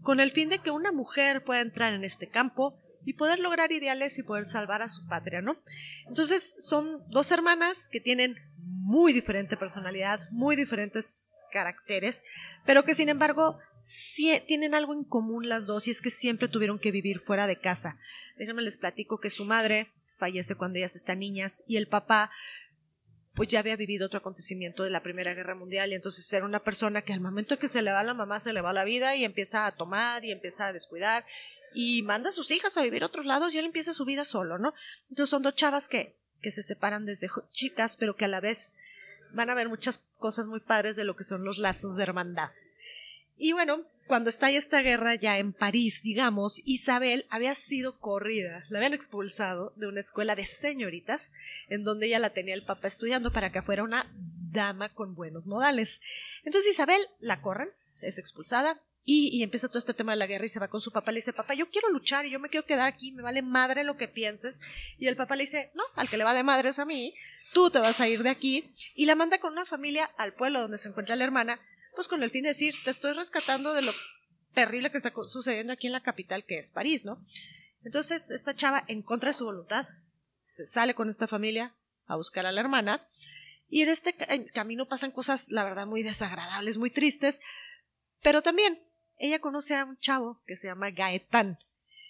con 0.00 0.18
el 0.18 0.32
fin 0.32 0.48
de 0.48 0.60
que 0.60 0.70
una 0.70 0.90
mujer 0.90 1.44
pueda 1.44 1.60
entrar 1.60 1.92
en 1.92 2.02
este 2.02 2.30
campo 2.30 2.80
y 3.04 3.12
poder 3.12 3.40
lograr 3.40 3.72
ideales 3.72 4.16
y 4.16 4.22
poder 4.22 4.46
salvar 4.46 4.80
a 4.80 4.88
su 4.88 5.06
patria, 5.06 5.42
¿no? 5.42 5.58
Entonces 6.08 6.54
son 6.60 7.02
dos 7.10 7.30
hermanas 7.30 7.90
que 7.92 8.00
tienen 8.00 8.36
muy 8.56 9.12
diferente 9.12 9.58
personalidad, 9.58 10.30
muy 10.30 10.56
diferentes 10.56 11.28
caracteres, 11.52 12.24
pero 12.64 12.84
que 12.84 12.94
sin 12.94 13.10
embargo 13.10 13.58
sí 13.82 14.32
tienen 14.46 14.74
algo 14.74 14.94
en 14.94 15.04
común 15.04 15.50
las 15.50 15.66
dos 15.66 15.86
y 15.86 15.90
es 15.90 16.00
que 16.00 16.10
siempre 16.10 16.48
tuvieron 16.48 16.78
que 16.78 16.90
vivir 16.90 17.20
fuera 17.20 17.46
de 17.46 17.58
casa. 17.58 17.98
Déjenme 18.38 18.62
les 18.62 18.78
platico 18.78 19.20
que 19.20 19.28
su 19.28 19.44
madre 19.44 19.92
fallece 20.16 20.54
cuando 20.54 20.78
ellas 20.78 20.96
están 20.96 21.18
niñas 21.18 21.62
y 21.68 21.76
el 21.76 21.86
papá 21.86 22.30
pues 23.34 23.48
ya 23.48 23.58
había 23.58 23.76
vivido 23.76 24.06
otro 24.06 24.18
acontecimiento 24.18 24.84
de 24.84 24.90
la 24.90 25.02
Primera 25.02 25.34
Guerra 25.34 25.54
Mundial 25.54 25.90
y 25.90 25.94
entonces 25.94 26.32
era 26.32 26.44
una 26.44 26.60
persona 26.60 27.02
que 27.02 27.12
al 27.12 27.20
momento 27.20 27.58
que 27.58 27.68
se 27.68 27.82
le 27.82 27.90
va 27.90 28.02
la 28.02 28.14
mamá 28.14 28.38
se 28.38 28.52
le 28.52 28.60
va 28.60 28.72
la 28.72 28.84
vida 28.84 29.16
y 29.16 29.24
empieza 29.24 29.66
a 29.66 29.72
tomar 29.72 30.24
y 30.24 30.30
empieza 30.30 30.68
a 30.68 30.72
descuidar 30.72 31.24
y 31.74 32.02
manda 32.02 32.28
a 32.28 32.32
sus 32.32 32.50
hijas 32.52 32.76
a 32.76 32.82
vivir 32.82 33.02
a 33.02 33.06
otros 33.06 33.26
lados 33.26 33.52
y 33.54 33.58
él 33.58 33.64
empieza 33.64 33.92
su 33.92 34.04
vida 34.04 34.24
solo, 34.24 34.58
¿no? 34.58 34.72
Entonces 35.10 35.30
son 35.30 35.42
dos 35.42 35.56
chavas 35.56 35.88
que, 35.88 36.14
que 36.40 36.52
se 36.52 36.62
separan 36.62 37.06
desde 37.06 37.28
chicas 37.50 37.96
pero 37.96 38.14
que 38.14 38.24
a 38.24 38.28
la 38.28 38.40
vez 38.40 38.74
van 39.32 39.50
a 39.50 39.54
ver 39.54 39.68
muchas 39.68 39.98
cosas 40.18 40.46
muy 40.46 40.60
padres 40.60 40.94
de 40.94 41.04
lo 41.04 41.16
que 41.16 41.24
son 41.24 41.44
los 41.44 41.58
lazos 41.58 41.96
de 41.96 42.04
hermandad. 42.04 42.50
Y 43.36 43.52
bueno, 43.52 43.84
cuando 44.06 44.30
está 44.30 44.50
esta 44.50 44.82
guerra 44.82 45.14
ya 45.14 45.38
en 45.38 45.52
París, 45.52 46.02
digamos, 46.02 46.60
Isabel 46.64 47.26
había 47.30 47.54
sido 47.54 47.98
corrida, 47.98 48.64
la 48.68 48.78
habían 48.78 48.94
expulsado 48.94 49.72
de 49.76 49.86
una 49.86 50.00
escuela 50.00 50.34
de 50.34 50.44
señoritas, 50.44 51.32
en 51.68 51.84
donde 51.84 52.06
ella 52.06 52.18
la 52.18 52.30
tenía 52.30 52.54
el 52.54 52.64
papá 52.64 52.88
estudiando 52.88 53.32
para 53.32 53.50
que 53.50 53.62
fuera 53.62 53.82
una 53.82 54.10
dama 54.52 54.90
con 54.90 55.14
buenos 55.14 55.46
modales. 55.46 56.00
Entonces 56.44 56.72
Isabel 56.72 57.00
la 57.20 57.40
corren, 57.40 57.70
es 58.00 58.18
expulsada, 58.18 58.80
Y, 59.06 59.42
empieza 59.42 59.68
todo 59.68 59.78
este 59.78 59.92
tema 59.92 60.12
de 60.12 60.18
la 60.18 60.26
guerra 60.26 60.46
y 60.46 60.48
se 60.48 60.58
va 60.58 60.68
con 60.68 60.80
su 60.80 60.90
papá. 60.90 61.12
Le 61.12 61.18
dice, 61.18 61.34
papá, 61.34 61.52
yo 61.52 61.68
quiero 61.68 61.90
luchar 61.90 62.24
y 62.24 62.30
yo 62.30 62.40
me 62.40 62.48
quiero 62.48 62.64
quedar 62.64 62.88
aquí, 62.88 63.12
me 63.12 63.20
vale 63.20 63.42
madre 63.42 63.84
lo 63.84 63.98
que 63.98 64.08
pienses. 64.08 64.62
Y 64.98 65.08
el 65.08 65.16
papá 65.16 65.36
le 65.36 65.42
dice, 65.42 65.70
no, 65.74 65.82
al 65.94 66.08
que 66.08 66.16
le 66.16 66.24
va 66.24 66.32
de 66.32 66.42
madre 66.42 66.70
es 66.70 66.78
a 66.78 66.86
mí, 66.86 67.14
tú 67.52 67.68
te 67.68 67.80
vas 67.80 68.00
a 68.00 68.08
ir 68.08 68.22
de 68.22 68.30
aquí. 68.30 68.64
Y 68.94 69.04
la 69.04 69.14
manda 69.14 69.38
con 69.38 69.52
una 69.52 69.66
familia 69.66 70.10
al 70.16 70.32
pueblo 70.32 70.60
donde 70.60 70.78
se 70.78 70.88
encuentra 70.88 71.16
la 71.16 71.24
hermana, 71.24 71.60
pues 71.94 72.08
con 72.08 72.22
el 72.22 72.30
fin 72.30 72.42
de 72.42 72.48
decir, 72.48 72.74
te 72.84 72.90
estoy 72.90 73.12
rescatando 73.12 73.72
de 73.72 73.82
lo 73.82 73.92
terrible 74.52 74.90
que 74.90 74.96
está 74.96 75.12
sucediendo 75.26 75.72
aquí 75.72 75.86
en 75.86 75.92
la 75.92 76.02
capital, 76.02 76.44
que 76.44 76.58
es 76.58 76.70
París, 76.70 77.04
¿no? 77.04 77.24
Entonces, 77.82 78.30
esta 78.30 78.54
chava, 78.54 78.84
en 78.88 79.02
contra 79.02 79.28
de 79.28 79.34
su 79.34 79.44
voluntad, 79.44 79.86
se 80.50 80.64
sale 80.64 80.94
con 80.94 81.08
esta 81.08 81.26
familia 81.26 81.74
a 82.06 82.16
buscar 82.16 82.46
a 82.46 82.52
la 82.52 82.60
hermana. 82.60 83.06
Y 83.68 83.82
en 83.82 83.88
este 83.88 84.14
camino 84.52 84.86
pasan 84.86 85.10
cosas, 85.10 85.50
la 85.50 85.64
verdad, 85.64 85.86
muy 85.86 86.02
desagradables, 86.02 86.78
muy 86.78 86.90
tristes, 86.90 87.40
pero 88.22 88.42
también 88.42 88.80
ella 89.18 89.40
conoce 89.40 89.74
a 89.74 89.84
un 89.84 89.96
chavo 89.98 90.40
que 90.46 90.56
se 90.56 90.68
llama 90.68 90.90
Gaetán. 90.90 91.58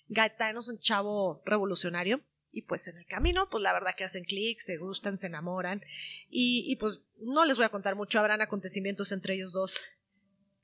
Gaetán 0.09 0.57
es 0.57 0.69
un 0.69 0.79
chavo 0.79 1.43
revolucionario 1.45 2.21
y 2.55 2.63
pues 2.63 2.87
en 2.87 2.97
el 2.97 3.07
camino, 3.07 3.49
pues 3.51 3.63
la 3.63 3.73
verdad 3.73 3.95
que 3.97 4.05
hacen 4.05 4.25
clic, 4.25 4.61
se 4.61 4.77
gustan, 4.77 5.17
se 5.17 5.27
enamoran 5.27 5.83
y, 6.31 6.65
y, 6.71 6.77
pues 6.77 7.01
no 7.19 7.45
les 7.45 7.57
voy 7.57 7.67
a 7.67 7.71
contar 7.71 7.97
mucho, 7.97 8.21
habrán 8.21 8.41
acontecimientos 8.41 9.11
entre 9.13 9.35
ellos 9.35 9.53
dos 9.53 9.83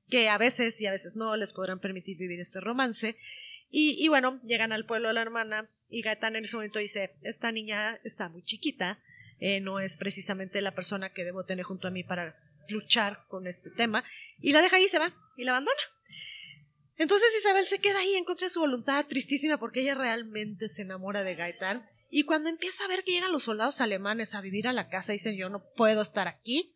que 0.08 0.28
a 0.28 0.38
veces 0.38 0.80
y 0.80 0.86
a 0.86 0.90
veces 0.90 1.16
no 1.16 1.36
les 1.36 1.52
podrán 1.52 1.80
permitir 1.80 2.16
vivir 2.16 2.40
este 2.40 2.60
romance. 2.60 3.16
Y, 3.70 3.96
y 4.04 4.08
bueno, 4.08 4.40
llegan 4.42 4.72
al 4.72 4.84
pueblo 4.84 5.08
de 5.08 5.14
la 5.14 5.22
hermana 5.22 5.64
y 5.88 6.02
Gaetán 6.02 6.36
en 6.36 6.44
ese 6.44 6.56
momento 6.56 6.78
dice, 6.78 7.12
esta 7.22 7.52
niña 7.52 7.98
está 8.04 8.28
muy 8.28 8.42
chiquita, 8.42 9.00
eh, 9.40 9.60
no 9.60 9.80
es 9.80 9.96
precisamente 9.96 10.60
la 10.60 10.74
persona 10.74 11.10
que 11.12 11.24
debo 11.24 11.44
tener 11.44 11.64
junto 11.64 11.88
a 11.88 11.90
mí 11.90 12.04
para 12.04 12.36
luchar 12.68 13.24
con 13.28 13.46
este 13.48 13.70
tema, 13.70 14.04
y 14.40 14.52
la 14.52 14.62
deja 14.62 14.76
ahí 14.76 14.84
y 14.84 14.88
se 14.88 15.00
va, 15.00 15.12
y 15.36 15.44
la 15.44 15.52
abandona. 15.52 15.80
Entonces 17.00 17.30
Isabel 17.38 17.64
se 17.64 17.78
queda 17.78 18.00
ahí 18.00 18.14
en 18.14 18.26
contra 18.26 18.50
su 18.50 18.60
voluntad, 18.60 19.06
tristísima, 19.06 19.56
porque 19.56 19.80
ella 19.80 19.94
realmente 19.94 20.68
se 20.68 20.82
enamora 20.82 21.24
de 21.24 21.34
Gaetán, 21.34 21.88
y 22.10 22.24
cuando 22.24 22.50
empieza 22.50 22.84
a 22.84 22.88
ver 22.88 23.04
que 23.04 23.12
llegan 23.12 23.32
los 23.32 23.44
soldados 23.44 23.80
alemanes 23.80 24.34
a 24.34 24.42
vivir 24.42 24.68
a 24.68 24.74
la 24.74 24.90
casa, 24.90 25.12
dice 25.12 25.34
yo 25.34 25.48
no 25.48 25.64
puedo 25.76 26.02
estar 26.02 26.28
aquí, 26.28 26.74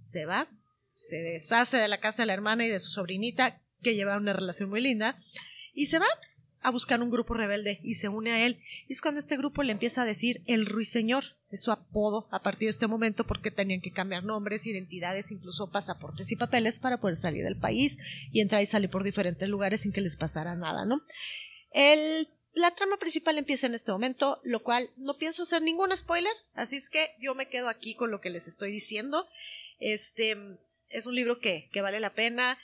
se 0.00 0.24
va, 0.24 0.48
se 0.94 1.16
deshace 1.16 1.76
de 1.76 1.88
la 1.88 2.00
casa 2.00 2.22
de 2.22 2.26
la 2.28 2.32
hermana 2.32 2.64
y 2.64 2.70
de 2.70 2.78
su 2.78 2.88
sobrinita, 2.88 3.60
que 3.82 3.94
lleva 3.94 4.16
una 4.16 4.32
relación 4.32 4.70
muy 4.70 4.80
linda, 4.80 5.18
y 5.74 5.86
se 5.86 5.98
va 5.98 6.08
a 6.62 6.70
buscar 6.70 7.02
un 7.02 7.10
grupo 7.10 7.34
rebelde 7.34 7.78
y 7.82 7.96
se 7.96 8.08
une 8.08 8.32
a 8.32 8.46
él. 8.46 8.62
Y 8.88 8.94
es 8.94 9.02
cuando 9.02 9.20
este 9.20 9.36
grupo 9.36 9.62
le 9.62 9.72
empieza 9.72 10.02
a 10.02 10.06
decir 10.06 10.40
el 10.46 10.64
ruiseñor, 10.64 11.35
su 11.52 11.70
apodo 11.70 12.26
a 12.30 12.42
partir 12.42 12.66
de 12.66 12.70
este 12.70 12.86
momento 12.86 13.24
porque 13.24 13.50
tenían 13.50 13.80
que 13.80 13.92
cambiar 13.92 14.24
nombres, 14.24 14.66
identidades, 14.66 15.30
incluso 15.30 15.70
pasaportes 15.70 16.32
y 16.32 16.36
papeles 16.36 16.80
para 16.80 16.98
poder 16.98 17.16
salir 17.16 17.44
del 17.44 17.58
país 17.58 17.98
y 18.32 18.40
entrar 18.40 18.62
y 18.62 18.66
salir 18.66 18.90
por 18.90 19.04
diferentes 19.04 19.48
lugares 19.48 19.82
sin 19.82 19.92
que 19.92 20.00
les 20.00 20.16
pasara 20.16 20.56
nada, 20.56 20.84
¿no? 20.84 21.02
El, 21.70 22.28
la 22.52 22.74
trama 22.74 22.96
principal 22.96 23.38
empieza 23.38 23.66
en 23.66 23.74
este 23.74 23.92
momento, 23.92 24.40
lo 24.42 24.62
cual 24.62 24.90
no 24.96 25.18
pienso 25.18 25.44
hacer 25.44 25.62
ningún 25.62 25.96
spoiler, 25.96 26.32
así 26.54 26.76
es 26.76 26.90
que 26.90 27.10
yo 27.20 27.34
me 27.34 27.48
quedo 27.48 27.68
aquí 27.68 27.94
con 27.94 28.10
lo 28.10 28.20
que 28.20 28.30
les 28.30 28.48
estoy 28.48 28.72
diciendo. 28.72 29.26
Este 29.78 30.36
es 30.88 31.06
un 31.06 31.14
libro 31.14 31.38
que, 31.38 31.68
que 31.72 31.80
vale 31.80 32.00
la 32.00 32.14
pena. 32.14 32.58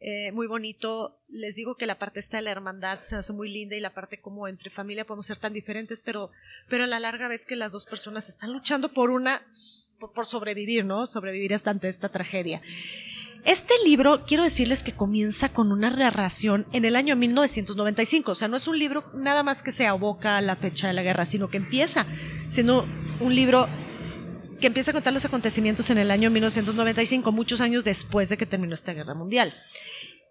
Eh, 0.00 0.32
muy 0.32 0.46
bonito. 0.46 1.18
Les 1.28 1.56
digo 1.56 1.76
que 1.76 1.86
la 1.86 1.98
parte 1.98 2.20
esta 2.20 2.36
de 2.36 2.42
la 2.42 2.50
hermandad 2.50 3.00
se 3.02 3.16
hace 3.16 3.32
muy 3.32 3.50
linda 3.50 3.74
y 3.76 3.80
la 3.80 3.94
parte 3.94 4.20
como 4.20 4.48
entre 4.48 4.70
familia 4.70 5.06
podemos 5.06 5.26
ser 5.26 5.38
tan 5.38 5.52
diferentes, 5.52 6.02
pero, 6.04 6.30
pero 6.68 6.84
a 6.84 6.86
la 6.86 7.00
larga 7.00 7.28
ves 7.28 7.46
que 7.46 7.56
las 7.56 7.72
dos 7.72 7.86
personas 7.86 8.28
están 8.28 8.52
luchando 8.52 8.92
por 8.92 9.10
una, 9.10 9.42
por, 9.98 10.26
sobrevivir, 10.26 10.84
¿no? 10.84 11.06
Sobrevivir 11.06 11.54
hasta 11.54 11.70
ante 11.70 11.88
esta 11.88 12.10
tragedia. 12.10 12.60
Este 13.44 13.74
libro, 13.84 14.24
quiero 14.26 14.42
decirles 14.42 14.82
que 14.82 14.92
comienza 14.92 15.50
con 15.50 15.70
una 15.70 15.90
narración 15.90 16.66
en 16.72 16.86
el 16.86 16.96
año 16.96 17.14
1995, 17.14 18.32
o 18.32 18.34
sea, 18.34 18.48
no 18.48 18.56
es 18.56 18.66
un 18.66 18.78
libro 18.78 19.04
nada 19.14 19.42
más 19.42 19.62
que 19.62 19.70
se 19.70 19.86
aboca 19.86 20.38
a 20.38 20.40
la 20.40 20.56
fecha 20.56 20.86
de 20.88 20.94
la 20.94 21.02
guerra, 21.02 21.26
sino 21.26 21.48
que 21.48 21.58
empieza 21.58 22.06
siendo 22.48 22.86
un 23.20 23.34
libro 23.34 23.68
empieza 24.66 24.90
a 24.90 24.94
contar 24.94 25.12
los 25.12 25.24
acontecimientos 25.24 25.90
en 25.90 25.98
el 25.98 26.10
año 26.10 26.30
1995, 26.30 27.32
muchos 27.32 27.60
años 27.60 27.84
después 27.84 28.28
de 28.28 28.36
que 28.36 28.46
terminó 28.46 28.74
esta 28.74 28.92
guerra 28.92 29.14
mundial. 29.14 29.54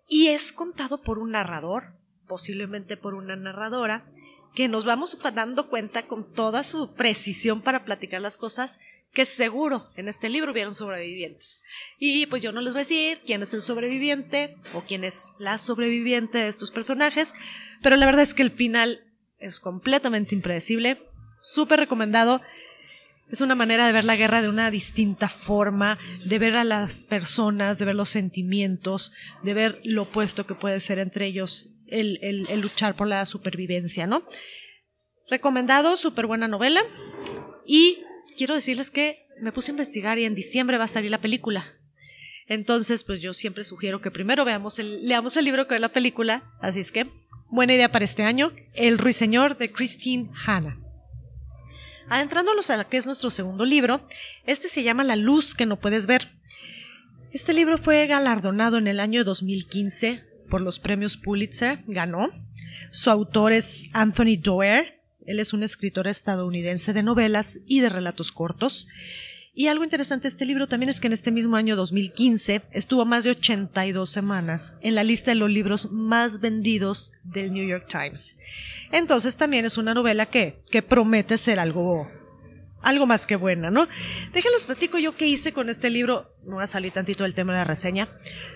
Y 0.07 0.27
es 0.27 0.53
contado 0.53 1.01
por 1.01 1.19
un 1.19 1.31
narrador, 1.31 1.93
posiblemente 2.27 2.97
por 2.97 3.13
una 3.13 3.35
narradora, 3.35 4.05
que 4.55 4.67
nos 4.67 4.85
vamos 4.85 5.17
dando 5.33 5.69
cuenta 5.69 6.07
con 6.07 6.31
toda 6.33 6.63
su 6.63 6.93
precisión 6.93 7.61
para 7.61 7.85
platicar 7.85 8.21
las 8.21 8.37
cosas 8.37 8.79
que 9.13 9.25
seguro 9.25 9.89
en 9.95 10.07
este 10.07 10.29
libro 10.29 10.51
hubieron 10.51 10.73
sobrevivientes. 10.73 11.61
Y 11.99 12.25
pues 12.25 12.41
yo 12.41 12.51
no 12.51 12.61
les 12.61 12.73
voy 12.73 12.79
a 12.79 12.81
decir 12.81 13.21
quién 13.25 13.43
es 13.43 13.53
el 13.53 13.61
sobreviviente 13.61 14.55
o 14.73 14.83
quién 14.85 15.03
es 15.03 15.33
la 15.37 15.57
sobreviviente 15.59 16.39
de 16.39 16.47
estos 16.47 16.71
personajes, 16.71 17.35
pero 17.81 17.95
la 17.95 18.05
verdad 18.05 18.23
es 18.23 18.33
que 18.33 18.41
el 18.41 18.51
final 18.51 19.03
es 19.39 19.59
completamente 19.59 20.33
impredecible, 20.33 21.01
súper 21.39 21.79
recomendado 21.79 22.41
es 23.29 23.41
una 23.41 23.55
manera 23.55 23.87
de 23.87 23.93
ver 23.93 24.05
la 24.05 24.15
guerra 24.15 24.41
de 24.41 24.49
una 24.49 24.69
distinta 24.69 25.27
forma, 25.27 25.97
de 26.25 26.39
ver 26.39 26.55
a 26.55 26.63
las 26.63 26.99
personas, 26.99 27.79
de 27.79 27.85
ver 27.85 27.95
los 27.95 28.09
sentimientos, 28.09 29.11
de 29.43 29.53
ver 29.53 29.81
lo 29.83 30.03
opuesto 30.03 30.45
que 30.45 30.55
puede 30.55 30.79
ser 30.79 30.99
entre 30.99 31.25
ellos 31.25 31.69
el, 31.87 32.61
luchar 32.61 32.95
por 32.95 33.07
la 33.07 33.25
supervivencia, 33.25 34.07
¿no? 34.07 34.23
Recomendado, 35.29 35.95
súper 35.95 36.27
buena 36.27 36.47
novela. 36.47 36.81
Y 37.65 37.99
quiero 38.37 38.55
decirles 38.55 38.89
que 38.89 39.25
me 39.41 39.51
puse 39.51 39.71
a 39.71 39.73
investigar 39.73 40.19
y 40.19 40.25
en 40.25 40.35
diciembre 40.35 40.77
va 40.77 40.85
a 40.85 40.89
salir 40.89 41.11
la 41.11 41.21
película. 41.21 41.73
Entonces, 42.47 43.03
pues 43.03 43.21
yo 43.21 43.33
siempre 43.33 43.63
sugiero 43.63 44.01
que 44.01 44.11
primero 44.11 44.43
veamos 44.45 44.77
el, 44.79 45.07
leamos 45.07 45.37
el 45.37 45.45
libro 45.45 45.67
que 45.67 45.75
es 45.75 45.81
la 45.81 45.93
película. 45.93 46.43
Así 46.59 46.79
es 46.79 46.91
que, 46.91 47.07
buena 47.49 47.73
idea 47.73 47.91
para 47.91 48.05
este 48.05 48.23
año, 48.23 48.51
El 48.73 48.97
Ruiseñor 48.97 49.57
de 49.57 49.71
Christine 49.71 50.29
Hanna. 50.45 50.82
Adentrándonos 52.09 52.69
a 52.69 52.77
lo 52.77 52.87
que 52.89 52.97
es 52.97 53.05
nuestro 53.05 53.29
segundo 53.29 53.65
libro, 53.65 54.07
este 54.45 54.67
se 54.67 54.83
llama 54.83 55.03
La 55.03 55.15
luz 55.15 55.55
que 55.55 55.65
no 55.65 55.79
puedes 55.79 56.07
ver. 56.07 56.31
Este 57.31 57.53
libro 57.53 57.77
fue 57.77 58.05
galardonado 58.07 58.77
en 58.77 58.87
el 58.87 58.99
año 58.99 59.23
2015 59.23 60.23
por 60.49 60.61
los 60.61 60.79
premios 60.79 61.17
Pulitzer, 61.17 61.79
ganó. 61.87 62.29
Su 62.91 63.09
autor 63.09 63.53
es 63.53 63.89
Anthony 63.93 64.37
Doerr, 64.39 65.01
él 65.25 65.39
es 65.39 65.53
un 65.53 65.63
escritor 65.63 66.07
estadounidense 66.07 66.93
de 66.93 67.03
novelas 67.03 67.61
y 67.65 67.79
de 67.79 67.89
relatos 67.89 68.31
cortos. 68.31 68.87
Y 69.55 69.67
algo 69.67 69.83
interesante 69.83 70.23
de 70.23 70.29
este 70.29 70.47
libro 70.47 70.67
también 70.67 70.89
es 70.89 70.99
que 70.99 71.05
en 71.05 71.13
este 71.13 71.31
mismo 71.31 71.55
año 71.55 71.75
2015 71.75 72.63
estuvo 72.71 73.05
más 73.05 73.23
de 73.23 73.29
82 73.31 74.09
semanas 74.09 74.79
en 74.81 74.95
la 74.95 75.03
lista 75.03 75.29
de 75.29 75.35
los 75.35 75.49
libros 75.49 75.91
más 75.91 76.41
vendidos 76.41 77.11
del 77.23 77.53
New 77.53 77.67
York 77.67 77.85
Times. 77.87 78.39
Entonces 78.91 79.37
también 79.37 79.65
es 79.65 79.77
una 79.77 79.93
novela 79.93 80.25
que, 80.25 80.63
que 80.71 80.81
promete 80.81 81.37
ser 81.37 81.59
algo, 81.59 82.09
algo 82.81 83.05
más 83.05 83.27
que 83.27 83.35
buena, 83.35 83.69
¿no? 83.69 83.87
Déjenles 84.33 84.65
platico 84.65 84.97
yo 84.97 85.15
qué 85.15 85.27
hice 85.27 85.53
con 85.53 85.69
este 85.69 85.91
libro. 85.91 86.33
No 86.47 86.55
va 86.55 86.63
a 86.63 86.67
salir 86.67 86.91
tantito 86.91 87.23
el 87.23 87.35
tema 87.35 87.53
de 87.53 87.59
la 87.59 87.63
reseña. 87.63 88.09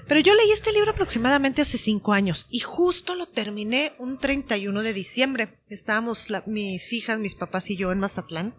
Pero 0.07 0.19
yo 0.21 0.33
leí 0.33 0.51
este 0.51 0.73
libro 0.73 0.93
aproximadamente 0.93 1.61
hace 1.61 1.77
cinco 1.77 2.13
años 2.13 2.47
y 2.49 2.61
justo 2.61 3.13
lo 3.13 3.27
terminé 3.27 3.93
un 3.99 4.17
31 4.17 4.81
de 4.81 4.93
diciembre. 4.93 5.59
Estábamos 5.69 6.27
mis 6.47 6.91
hijas, 6.91 7.19
mis 7.19 7.35
papás 7.35 7.69
y 7.69 7.77
yo 7.77 7.91
en 7.91 7.99
Mazatlán 7.99 8.55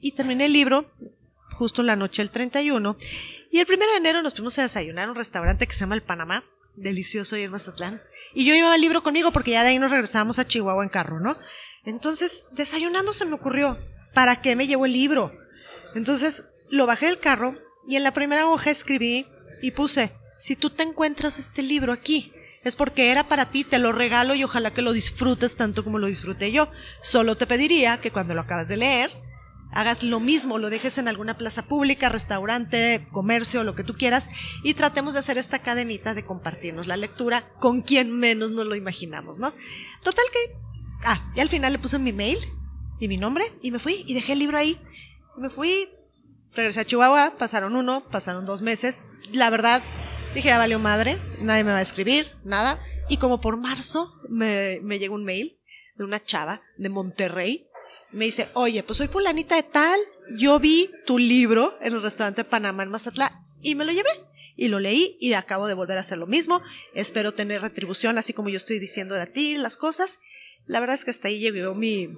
y 0.00 0.12
terminé 0.12 0.46
el 0.46 0.52
libro 0.52 0.88
justo 1.52 1.82
la 1.82 1.96
noche 1.96 2.22
del 2.22 2.30
31. 2.30 2.96
Y 3.50 3.58
el 3.58 3.66
1 3.68 3.78
de 3.78 3.96
enero 3.96 4.22
nos 4.22 4.34
fuimos 4.34 4.58
a 4.58 4.62
desayunar 4.62 5.08
a 5.08 5.10
un 5.10 5.16
restaurante 5.16 5.66
que 5.66 5.72
se 5.72 5.80
llama 5.80 5.94
El 5.94 6.02
Panamá, 6.02 6.44
delicioso 6.74 7.36
y 7.36 7.42
en 7.42 7.50
Mazatlán. 7.50 8.02
Y 8.34 8.44
yo 8.44 8.54
llevaba 8.54 8.76
el 8.76 8.80
libro 8.80 9.02
conmigo 9.02 9.32
porque 9.32 9.50
ya 9.52 9.62
de 9.62 9.70
ahí 9.70 9.78
nos 9.78 9.90
regresábamos 9.90 10.38
a 10.38 10.46
Chihuahua 10.46 10.82
en 10.82 10.88
carro, 10.88 11.20
¿no? 11.20 11.36
Entonces, 11.84 12.46
desayunando 12.52 13.12
se 13.12 13.26
me 13.26 13.34
ocurrió, 13.34 13.78
¿para 14.14 14.40
qué 14.40 14.56
me 14.56 14.66
llevo 14.66 14.86
el 14.86 14.92
libro? 14.92 15.32
Entonces, 15.94 16.48
lo 16.70 16.86
bajé 16.86 17.06
del 17.06 17.20
carro 17.20 17.58
y 17.86 17.96
en 17.96 18.04
la 18.04 18.14
primera 18.14 18.48
hoja 18.48 18.70
escribí 18.70 19.26
y 19.60 19.72
puse, 19.72 20.12
si 20.38 20.56
tú 20.56 20.70
te 20.70 20.82
encuentras 20.82 21.38
este 21.38 21.62
libro 21.62 21.92
aquí, 21.92 22.32
es 22.64 22.76
porque 22.76 23.10
era 23.10 23.24
para 23.24 23.50
ti, 23.50 23.64
te 23.64 23.78
lo 23.78 23.92
regalo 23.92 24.34
y 24.34 24.44
ojalá 24.44 24.72
que 24.72 24.82
lo 24.82 24.92
disfrutes 24.92 25.56
tanto 25.56 25.82
como 25.82 25.98
lo 25.98 26.06
disfruté 26.06 26.52
yo. 26.52 26.68
Solo 27.00 27.36
te 27.36 27.46
pediría 27.46 28.00
que 28.00 28.12
cuando 28.12 28.34
lo 28.34 28.42
acabas 28.42 28.68
de 28.68 28.76
leer, 28.76 29.10
hagas 29.72 30.02
lo 30.02 30.20
mismo, 30.20 30.58
lo 30.58 30.70
dejes 30.70 30.98
en 30.98 31.08
alguna 31.08 31.36
plaza 31.36 31.66
pública, 31.66 32.08
restaurante, 32.08 33.08
comercio, 33.10 33.64
lo 33.64 33.74
que 33.74 33.84
tú 33.84 33.94
quieras, 33.94 34.28
y 34.62 34.74
tratemos 34.74 35.14
de 35.14 35.20
hacer 35.20 35.38
esta 35.38 35.60
cadenita 35.60 36.14
de 36.14 36.24
compartirnos 36.24 36.86
la 36.86 36.96
lectura 36.96 37.48
con 37.58 37.82
quien 37.82 38.12
menos 38.12 38.50
nos 38.50 38.66
lo 38.66 38.76
imaginamos, 38.76 39.38
¿no? 39.38 39.52
Total 40.02 40.24
que, 40.32 40.54
ah, 41.04 41.32
y 41.34 41.40
al 41.40 41.48
final 41.48 41.72
le 41.72 41.78
puse 41.78 41.98
mi 41.98 42.12
mail 42.12 42.38
y 43.00 43.08
mi 43.08 43.16
nombre, 43.16 43.44
y 43.62 43.70
me 43.70 43.78
fui, 43.78 44.04
y 44.06 44.14
dejé 44.14 44.34
el 44.34 44.40
libro 44.40 44.58
ahí, 44.58 44.78
me 45.38 45.48
fui, 45.48 45.88
regresé 46.54 46.80
a 46.80 46.84
Chihuahua, 46.84 47.36
pasaron 47.38 47.74
uno, 47.74 48.04
pasaron 48.10 48.44
dos 48.44 48.60
meses, 48.60 49.08
la 49.32 49.48
verdad, 49.48 49.82
dije, 50.34 50.48
ya 50.48 50.58
valió 50.58 50.78
madre, 50.78 51.18
nadie 51.40 51.64
me 51.64 51.72
va 51.72 51.78
a 51.78 51.82
escribir, 51.82 52.30
nada, 52.44 52.78
y 53.08 53.16
como 53.16 53.40
por 53.40 53.56
marzo 53.56 54.12
me, 54.28 54.80
me 54.82 54.98
llegó 54.98 55.14
un 55.14 55.24
mail 55.24 55.58
de 55.96 56.04
una 56.04 56.22
chava 56.22 56.62
de 56.76 56.88
Monterrey, 56.88 57.66
me 58.12 58.26
dice, 58.26 58.48
oye, 58.54 58.82
pues 58.82 58.98
soy 58.98 59.08
fulanita 59.08 59.56
de 59.56 59.62
tal, 59.62 59.98
yo 60.36 60.58
vi 60.58 60.90
tu 61.06 61.18
libro 61.18 61.76
en 61.80 61.94
el 61.94 62.02
restaurante 62.02 62.44
Panamá 62.44 62.82
en 62.82 62.90
Mazatlán 62.90 63.32
y 63.62 63.74
me 63.74 63.84
lo 63.84 63.92
llevé. 63.92 64.10
y 64.54 64.68
lo 64.68 64.78
leí 64.78 65.16
y 65.18 65.32
acabo 65.32 65.66
de 65.66 65.74
volver 65.74 65.96
a 65.96 66.00
hacer 66.02 66.18
lo 66.18 66.26
mismo. 66.26 66.60
Espero 66.94 67.32
tener 67.32 67.62
retribución, 67.62 68.18
así 68.18 68.34
como 68.34 68.50
yo 68.50 68.58
estoy 68.58 68.78
diciendo 68.78 69.14
de 69.14 69.26
ti 69.26 69.56
las 69.56 69.76
cosas. 69.76 70.20
La 70.66 70.78
verdad 70.78 70.94
es 70.94 71.04
que 71.04 71.10
hasta 71.10 71.28
ahí 71.28 71.40
llegó 71.40 71.74
mi, 71.74 72.10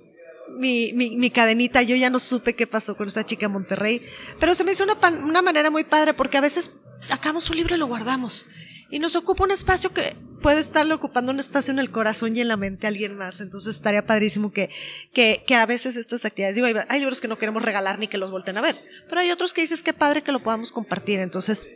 mi, 0.50 0.92
mi, 0.92 1.30
cadenita. 1.30 1.82
Yo 1.82 1.94
ya 1.94 2.10
no 2.10 2.18
supe 2.18 2.54
qué 2.54 2.66
pasó 2.66 2.96
con 2.96 3.06
esta 3.06 3.24
chica 3.24 3.46
en 3.46 3.52
Monterrey, 3.52 4.02
pero 4.40 4.54
se 4.54 4.64
me 4.64 4.72
hizo 4.72 4.84
una, 4.84 4.98
una 5.24 5.42
manera 5.42 5.70
muy 5.70 5.84
padre 5.84 6.12
porque 6.12 6.36
a 6.36 6.40
veces 6.40 6.74
acabamos 7.10 7.48
un 7.50 7.56
libro 7.56 7.76
y 7.76 7.78
lo 7.78 7.86
guardamos 7.86 8.46
y 8.90 8.98
nos 8.98 9.16
ocupa 9.16 9.44
un 9.44 9.50
espacio 9.50 9.92
que 9.92 10.16
puede 10.44 10.60
estarle 10.60 10.92
ocupando 10.92 11.32
un 11.32 11.40
espacio 11.40 11.72
en 11.72 11.78
el 11.78 11.90
corazón 11.90 12.36
y 12.36 12.42
en 12.42 12.48
la 12.48 12.58
mente 12.58 12.86
a 12.86 12.90
alguien 12.90 13.16
más. 13.16 13.40
Entonces 13.40 13.76
estaría 13.76 14.04
padrísimo 14.04 14.52
que, 14.52 14.68
que, 15.14 15.42
que 15.46 15.54
a 15.54 15.64
veces 15.64 15.96
estas 15.96 16.26
actividades, 16.26 16.54
digo, 16.54 16.68
hay, 16.86 16.98
libros 17.00 17.22
que 17.22 17.28
no 17.28 17.38
queremos 17.38 17.62
regalar 17.62 17.98
ni 17.98 18.08
que 18.08 18.18
los 18.18 18.30
volten 18.30 18.58
a 18.58 18.60
ver, 18.60 18.78
pero 19.08 19.22
hay 19.22 19.30
otros 19.30 19.54
que 19.54 19.62
dices 19.62 19.82
que 19.82 19.94
padre 19.94 20.22
que 20.22 20.32
lo 20.32 20.42
podamos 20.42 20.70
compartir. 20.70 21.18
Entonces 21.18 21.72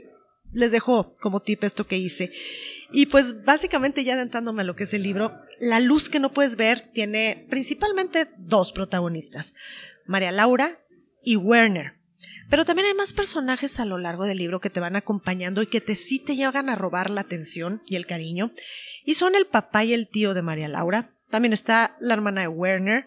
les 0.53 0.71
dejo 0.71 1.17
como 1.19 1.41
tip 1.41 1.65
esto 1.65 1.87
que 1.87 1.97
hice. 1.97 2.31
Y 2.93 3.07
pues 3.07 3.43
básicamente 3.43 4.05
ya 4.05 4.13
adentrándome 4.13 4.61
a 4.61 4.67
lo 4.67 4.77
que 4.77 4.85
es 4.85 4.93
el 4.93 5.03
libro, 5.03 5.33
La 5.61 5.81
luz 5.81 6.11
que 6.11 6.21
no 6.21 6.35
puedes 6.35 6.57
ver 6.57 6.91
tiene 6.93 7.47
principalmente 7.49 8.27
dos 8.37 8.73
protagonistas, 8.73 9.55
María 10.07 10.31
Laura 10.31 10.79
y 11.23 11.37
Werner. 11.37 11.98
Pero 12.51 12.65
también 12.65 12.89
hay 12.89 12.95
más 12.95 13.13
personajes 13.13 13.79
a 13.79 13.85
lo 13.85 13.99
largo 13.99 14.25
del 14.25 14.39
libro 14.39 14.61
que 14.61 14.71
te 14.71 14.81
van 14.81 14.97
acompañando 14.97 15.63
y 15.63 15.67
que 15.67 15.81
te 15.81 15.95
sí 15.95 16.19
te 16.19 16.37
llegan 16.37 16.71
a 16.71 16.77
robar 16.77 17.11
la 17.11 17.21
atención 17.21 17.83
y 17.87 17.97
el 17.97 18.07
cariño. 18.07 18.53
Y 19.05 19.15
son 19.15 19.35
el 19.35 19.47
papá 19.47 19.85
y 19.85 19.93
el 19.93 20.09
tío 20.09 20.35
de 20.35 20.43
María 20.43 20.69
Laura. 20.69 21.11
También 21.31 21.53
está 21.53 21.97
la 22.01 22.15
hermana 22.15 22.43
de 22.43 22.49
Werner, 22.49 23.07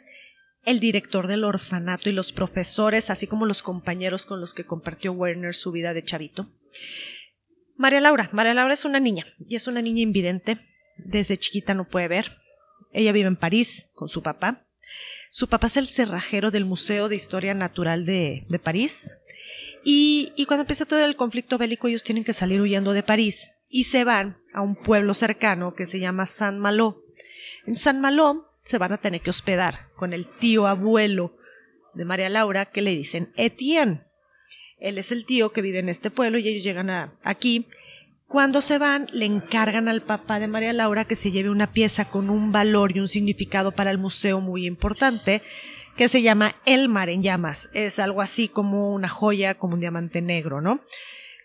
el 0.63 0.79
director 0.79 1.27
del 1.27 1.43
orfanato 1.43 2.09
y 2.09 2.13
los 2.13 2.31
profesores, 2.31 3.09
así 3.09 3.25
como 3.25 3.45
los 3.45 3.63
compañeros 3.63 4.25
con 4.25 4.39
los 4.39 4.53
que 4.53 4.65
compartió 4.65 5.11
Werner 5.11 5.55
su 5.55 5.71
vida 5.71 5.93
de 5.93 6.03
chavito. 6.03 6.47
María 7.77 7.99
Laura. 7.99 8.29
María 8.31 8.53
Laura 8.53 8.73
es 8.75 8.85
una 8.85 8.99
niña 8.99 9.25
y 9.39 9.55
es 9.55 9.65
una 9.65 9.81
niña 9.81 10.01
invidente. 10.01 10.59
Desde 10.97 11.37
chiquita 11.37 11.73
no 11.73 11.87
puede 11.87 12.07
ver. 12.07 12.37
Ella 12.93 13.11
vive 13.11 13.27
en 13.27 13.37
París 13.37 13.89
con 13.95 14.07
su 14.07 14.21
papá. 14.21 14.67
Su 15.31 15.47
papá 15.47 15.67
es 15.67 15.77
el 15.77 15.87
cerrajero 15.87 16.51
del 16.51 16.65
Museo 16.65 17.09
de 17.09 17.15
Historia 17.15 17.53
Natural 17.53 18.05
de, 18.05 18.45
de 18.49 18.59
París. 18.59 19.20
Y, 19.83 20.45
cuando 20.47 20.61
empieza 20.61 20.85
todo 20.85 21.03
el 21.03 21.15
conflicto 21.15 21.57
bélico, 21.57 21.87
ellos 21.87 22.03
tienen 22.03 22.23
que 22.23 22.33
salir 22.33 22.61
huyendo 22.61 22.93
de 22.93 23.03
París 23.03 23.53
y 23.69 23.85
se 23.85 24.03
van 24.03 24.37
a 24.53 24.61
un 24.61 24.75
pueblo 24.75 25.13
cercano 25.13 25.73
que 25.73 25.85
se 25.85 25.99
llama 25.99 26.25
San 26.25 26.59
Malo. 26.59 27.03
En 27.65 27.75
San 27.75 28.01
Malo 28.01 28.47
se 28.63 28.77
van 28.77 28.93
a 28.93 28.97
tener 28.99 29.21
que 29.21 29.29
hospedar 29.29 29.87
con 29.95 30.13
el 30.13 30.27
tío 30.39 30.67
abuelo 30.67 31.35
de 31.93 32.05
María 32.05 32.29
Laura 32.29 32.65
que 32.65 32.81
le 32.81 32.91
dicen 32.91 33.31
Etienne. 33.35 34.01
Él 34.77 34.97
es 34.97 35.11
el 35.11 35.25
tío 35.25 35.51
que 35.51 35.61
vive 35.61 35.79
en 35.79 35.89
este 35.89 36.11
pueblo 36.11 36.37
y 36.37 36.47
ellos 36.47 36.63
llegan 36.63 36.89
a, 36.89 37.13
aquí. 37.23 37.67
Cuando 38.27 38.61
se 38.61 38.77
van, 38.77 39.07
le 39.11 39.25
encargan 39.25 39.87
al 39.87 40.03
papá 40.03 40.39
de 40.39 40.47
María 40.47 40.73
Laura 40.73 41.05
que 41.05 41.15
se 41.15 41.31
lleve 41.31 41.49
una 41.49 41.73
pieza 41.73 42.05
con 42.05 42.29
un 42.29 42.51
valor 42.51 42.95
y 42.95 42.99
un 42.99 43.07
significado 43.07 43.73
para 43.73 43.91
el 43.91 43.97
museo 43.97 44.39
muy 44.39 44.65
importante, 44.65 45.41
que 46.01 46.09
se 46.09 46.23
llama 46.23 46.55
El 46.65 46.89
Mar 46.89 47.09
en 47.09 47.21
Llamas. 47.21 47.69
Es 47.75 47.99
algo 47.99 48.23
así 48.23 48.47
como 48.47 48.91
una 48.91 49.07
joya, 49.07 49.59
como 49.59 49.75
un 49.75 49.81
diamante 49.81 50.19
negro, 50.19 50.59
¿no? 50.59 50.81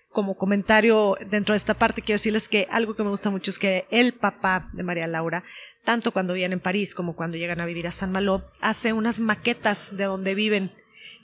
Como 0.08 0.38
comentario 0.38 1.18
dentro 1.28 1.52
de 1.52 1.58
esta 1.58 1.74
parte, 1.74 2.00
quiero 2.00 2.14
decirles 2.14 2.48
que 2.48 2.66
algo 2.70 2.96
que 2.96 3.02
me 3.02 3.10
gusta 3.10 3.28
mucho 3.28 3.50
es 3.50 3.58
que 3.58 3.86
el 3.90 4.14
papá 4.14 4.70
de 4.72 4.82
María 4.82 5.06
Laura, 5.06 5.44
tanto 5.84 6.10
cuando 6.10 6.32
viven 6.32 6.54
en 6.54 6.60
París 6.60 6.94
como 6.94 7.16
cuando 7.16 7.36
llegan 7.36 7.60
a 7.60 7.66
vivir 7.66 7.86
a 7.86 7.90
San 7.90 8.12
Malo, 8.12 8.50
hace 8.62 8.94
unas 8.94 9.20
maquetas 9.20 9.94
de 9.94 10.04
donde 10.04 10.34
viven 10.34 10.72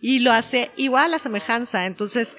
y 0.02 0.18
lo 0.18 0.32
hace 0.32 0.70
igual 0.76 1.14
a 1.14 1.18
semejanza. 1.18 1.86
Entonces, 1.86 2.36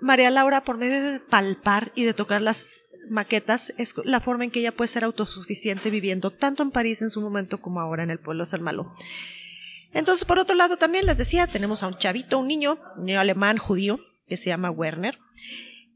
María 0.00 0.30
Laura, 0.30 0.60
por 0.60 0.78
medio 0.78 1.02
de 1.02 1.18
palpar 1.18 1.90
y 1.96 2.04
de 2.04 2.14
tocar 2.14 2.42
las 2.42 2.82
maquetas, 3.10 3.74
es 3.76 3.92
la 4.04 4.20
forma 4.20 4.44
en 4.44 4.52
que 4.52 4.60
ella 4.60 4.76
puede 4.76 4.86
ser 4.86 5.02
autosuficiente 5.02 5.90
viviendo 5.90 6.30
tanto 6.30 6.62
en 6.62 6.70
París 6.70 7.02
en 7.02 7.10
su 7.10 7.20
momento 7.20 7.60
como 7.60 7.80
ahora 7.80 8.04
en 8.04 8.10
el 8.10 8.20
pueblo 8.20 8.44
de 8.44 8.50
San 8.50 8.62
Malo. 8.62 8.94
Entonces, 9.98 10.24
por 10.24 10.38
otro 10.38 10.54
lado, 10.54 10.76
también 10.76 11.06
les 11.06 11.18
decía, 11.18 11.46
tenemos 11.46 11.82
a 11.82 11.88
un 11.88 11.96
chavito, 11.96 12.38
un 12.38 12.46
niño, 12.46 12.78
un 12.96 13.06
niño 13.06 13.20
alemán 13.20 13.58
judío, 13.58 13.98
que 14.26 14.36
se 14.36 14.48
llama 14.48 14.70
Werner. 14.70 15.18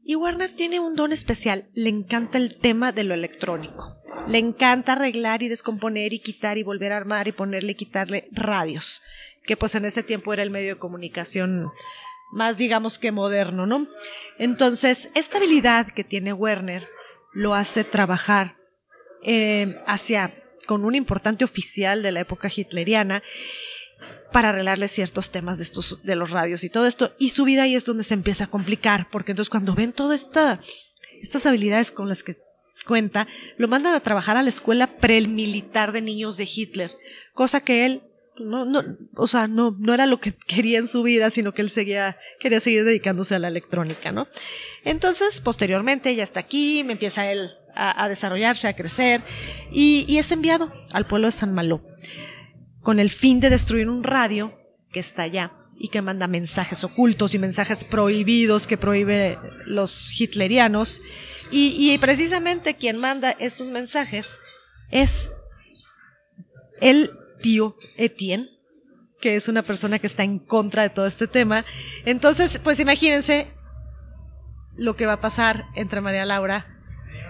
Y 0.03 0.15
Werner 0.15 0.55
tiene 0.55 0.79
un 0.79 0.95
don 0.95 1.11
especial, 1.11 1.69
le 1.73 1.89
encanta 1.89 2.37
el 2.37 2.59
tema 2.59 2.91
de 2.91 3.05
lo 3.05 3.13
electrónico. 3.13 3.95
Le 4.27 4.37
encanta 4.37 4.93
arreglar 4.93 5.41
y 5.41 5.47
descomponer 5.47 6.13
y 6.13 6.19
quitar 6.19 6.57
y 6.57 6.63
volver 6.63 6.91
a 6.91 6.97
armar 6.97 7.27
y 7.27 7.31
ponerle 7.31 7.71
y 7.71 7.75
quitarle 7.75 8.27
radios 8.31 9.01
que 9.45 9.57
pues 9.57 9.75
en 9.75 9.85
ese 9.85 10.03
tiempo 10.03 10.33
era 10.33 10.43
el 10.43 10.49
medio 10.49 10.75
de 10.75 10.79
comunicación 10.79 11.71
más 12.31 12.57
digamos 12.57 12.97
que 12.97 13.11
moderno, 13.11 13.65
¿no? 13.67 13.87
Entonces, 14.39 15.11
esta 15.13 15.37
habilidad 15.37 15.87
que 15.87 16.03
tiene 16.03 16.33
Werner 16.33 16.87
lo 17.31 17.53
hace 17.53 17.83
trabajar 17.83 18.55
eh, 19.23 19.79
hacia 19.85 20.33
con 20.65 20.85
un 20.85 20.95
importante 20.95 21.45
oficial 21.45 22.01
de 22.01 22.11
la 22.11 22.21
época 22.21 22.49
hitleriana 22.53 23.21
para 24.31 24.49
arreglarle 24.49 24.87
ciertos 24.87 25.29
temas 25.31 25.59
de 25.59 25.63
estos 25.63 26.03
de 26.03 26.15
los 26.15 26.31
radios 26.31 26.63
y 26.63 26.69
todo 26.69 26.87
esto 26.87 27.13
y 27.19 27.29
su 27.29 27.45
vida 27.45 27.63
ahí 27.63 27.75
es 27.75 27.85
donde 27.85 28.03
se 28.03 28.15
empieza 28.15 28.45
a 28.45 28.49
complicar 28.49 29.07
porque 29.11 29.31
entonces 29.31 29.49
cuando 29.49 29.75
ven 29.75 29.93
todas 29.93 30.23
esta, 30.23 30.59
estas 31.21 31.45
habilidades 31.45 31.91
con 31.91 32.09
las 32.09 32.23
que 32.23 32.37
cuenta 32.85 33.27
lo 33.57 33.67
mandan 33.67 33.93
a 33.93 33.99
trabajar 33.99 34.35
a 34.35 34.43
la 34.43 34.49
escuela 34.49 34.97
premilitar 34.97 35.91
de 35.91 36.01
niños 36.01 36.35
de 36.37 36.49
Hitler 36.51 36.91
cosa 37.33 37.61
que 37.61 37.85
él 37.85 38.01
no, 38.39 38.65
no, 38.65 38.83
o 39.15 39.27
sea, 39.27 39.47
no, 39.47 39.75
no 39.79 39.93
era 39.93 40.05
lo 40.05 40.19
que 40.19 40.33
quería 40.33 40.79
en 40.79 40.87
su 40.87 41.03
vida, 41.03 41.29
sino 41.29 41.53
que 41.53 41.61
él 41.61 41.69
seguía, 41.69 42.17
quería 42.39 42.59
seguir 42.59 42.83
dedicándose 42.83 43.35
a 43.35 43.39
la 43.39 43.47
electrónica, 43.47 44.11
¿no? 44.11 44.27
Entonces, 44.83 45.39
posteriormente, 45.41 46.15
ya 46.15 46.23
está 46.23 46.39
aquí, 46.39 46.83
me 46.83 46.93
empieza 46.93 47.31
él 47.31 47.51
a, 47.75 48.07
desarrollarse, 48.07 48.67
a 48.67 48.75
crecer, 48.75 49.23
y, 49.71 50.05
y, 50.07 50.17
es 50.17 50.31
enviado 50.31 50.71
al 50.91 51.07
pueblo 51.07 51.27
de 51.27 51.31
San 51.31 51.53
Malo, 51.53 51.81
con 52.83 52.99
el 52.99 53.09
fin 53.09 53.39
de 53.39 53.49
destruir 53.49 53.89
un 53.89 54.03
radio 54.03 54.53
que 54.91 54.99
está 54.99 55.23
allá 55.23 55.53
y 55.79 55.89
que 55.89 56.01
manda 56.01 56.27
mensajes 56.27 56.83
ocultos 56.83 57.33
y 57.33 57.39
mensajes 57.39 57.83
prohibidos 57.83 58.67
que 58.67 58.77
prohíbe 58.77 59.39
los 59.65 60.11
hitlerianos, 60.19 61.01
y, 61.49 61.75
y 61.79 61.97
precisamente 61.97 62.75
quien 62.75 62.97
manda 62.97 63.31
estos 63.31 63.69
mensajes 63.69 64.39
es 64.91 65.31
el 66.79 67.11
tío 67.41 67.75
Etienne, 67.97 68.49
que 69.19 69.35
es 69.35 69.47
una 69.47 69.63
persona 69.63 69.99
que 69.99 70.07
está 70.07 70.23
en 70.23 70.39
contra 70.39 70.83
de 70.83 70.89
todo 70.89 71.05
este 71.05 71.27
tema. 71.27 71.65
Entonces, 72.05 72.59
pues 72.63 72.79
imagínense 72.79 73.47
lo 74.75 74.95
que 74.95 75.05
va 75.05 75.13
a 75.13 75.21
pasar 75.21 75.65
entre 75.75 76.01
María 76.01 76.25
Laura 76.25 76.67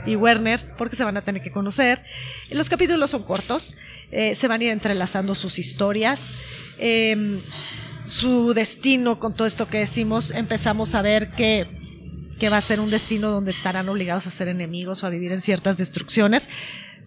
y 0.05 0.15
Werner, 0.15 0.73
porque 0.77 0.95
se 0.95 1.03
van 1.03 1.17
a 1.17 1.21
tener 1.21 1.43
que 1.43 1.51
conocer. 1.51 2.03
Los 2.49 2.69
capítulos 2.69 3.11
son 3.11 3.23
cortos, 3.23 3.77
eh, 4.13 4.35
se 4.35 4.47
van 4.47 4.61
a 4.61 4.63
ir 4.65 4.69
entrelazando 4.71 5.35
sus 5.35 5.59
historias. 5.59 6.37
Em, 6.77 7.41
su 8.05 8.53
destino 8.53 9.19
con 9.19 9.33
todo 9.35 9.47
esto 9.47 9.67
que 9.67 9.79
decimos, 9.79 10.31
empezamos 10.31 10.93
a 10.93 11.01
ver 11.01 11.31
que, 11.31 11.67
que 12.39 12.49
va 12.49 12.57
a 12.57 12.61
ser 12.61 12.79
un 12.79 12.89
destino 12.89 13.31
donde 13.31 13.51
estarán 13.51 13.89
obligados 13.89 14.27
a 14.27 14.29
ser 14.31 14.49
enemigos 14.49 15.03
o 15.03 15.07
a 15.07 15.09
vivir 15.09 15.31
en 15.31 15.41
ciertas 15.41 15.77
destrucciones. 15.77 16.49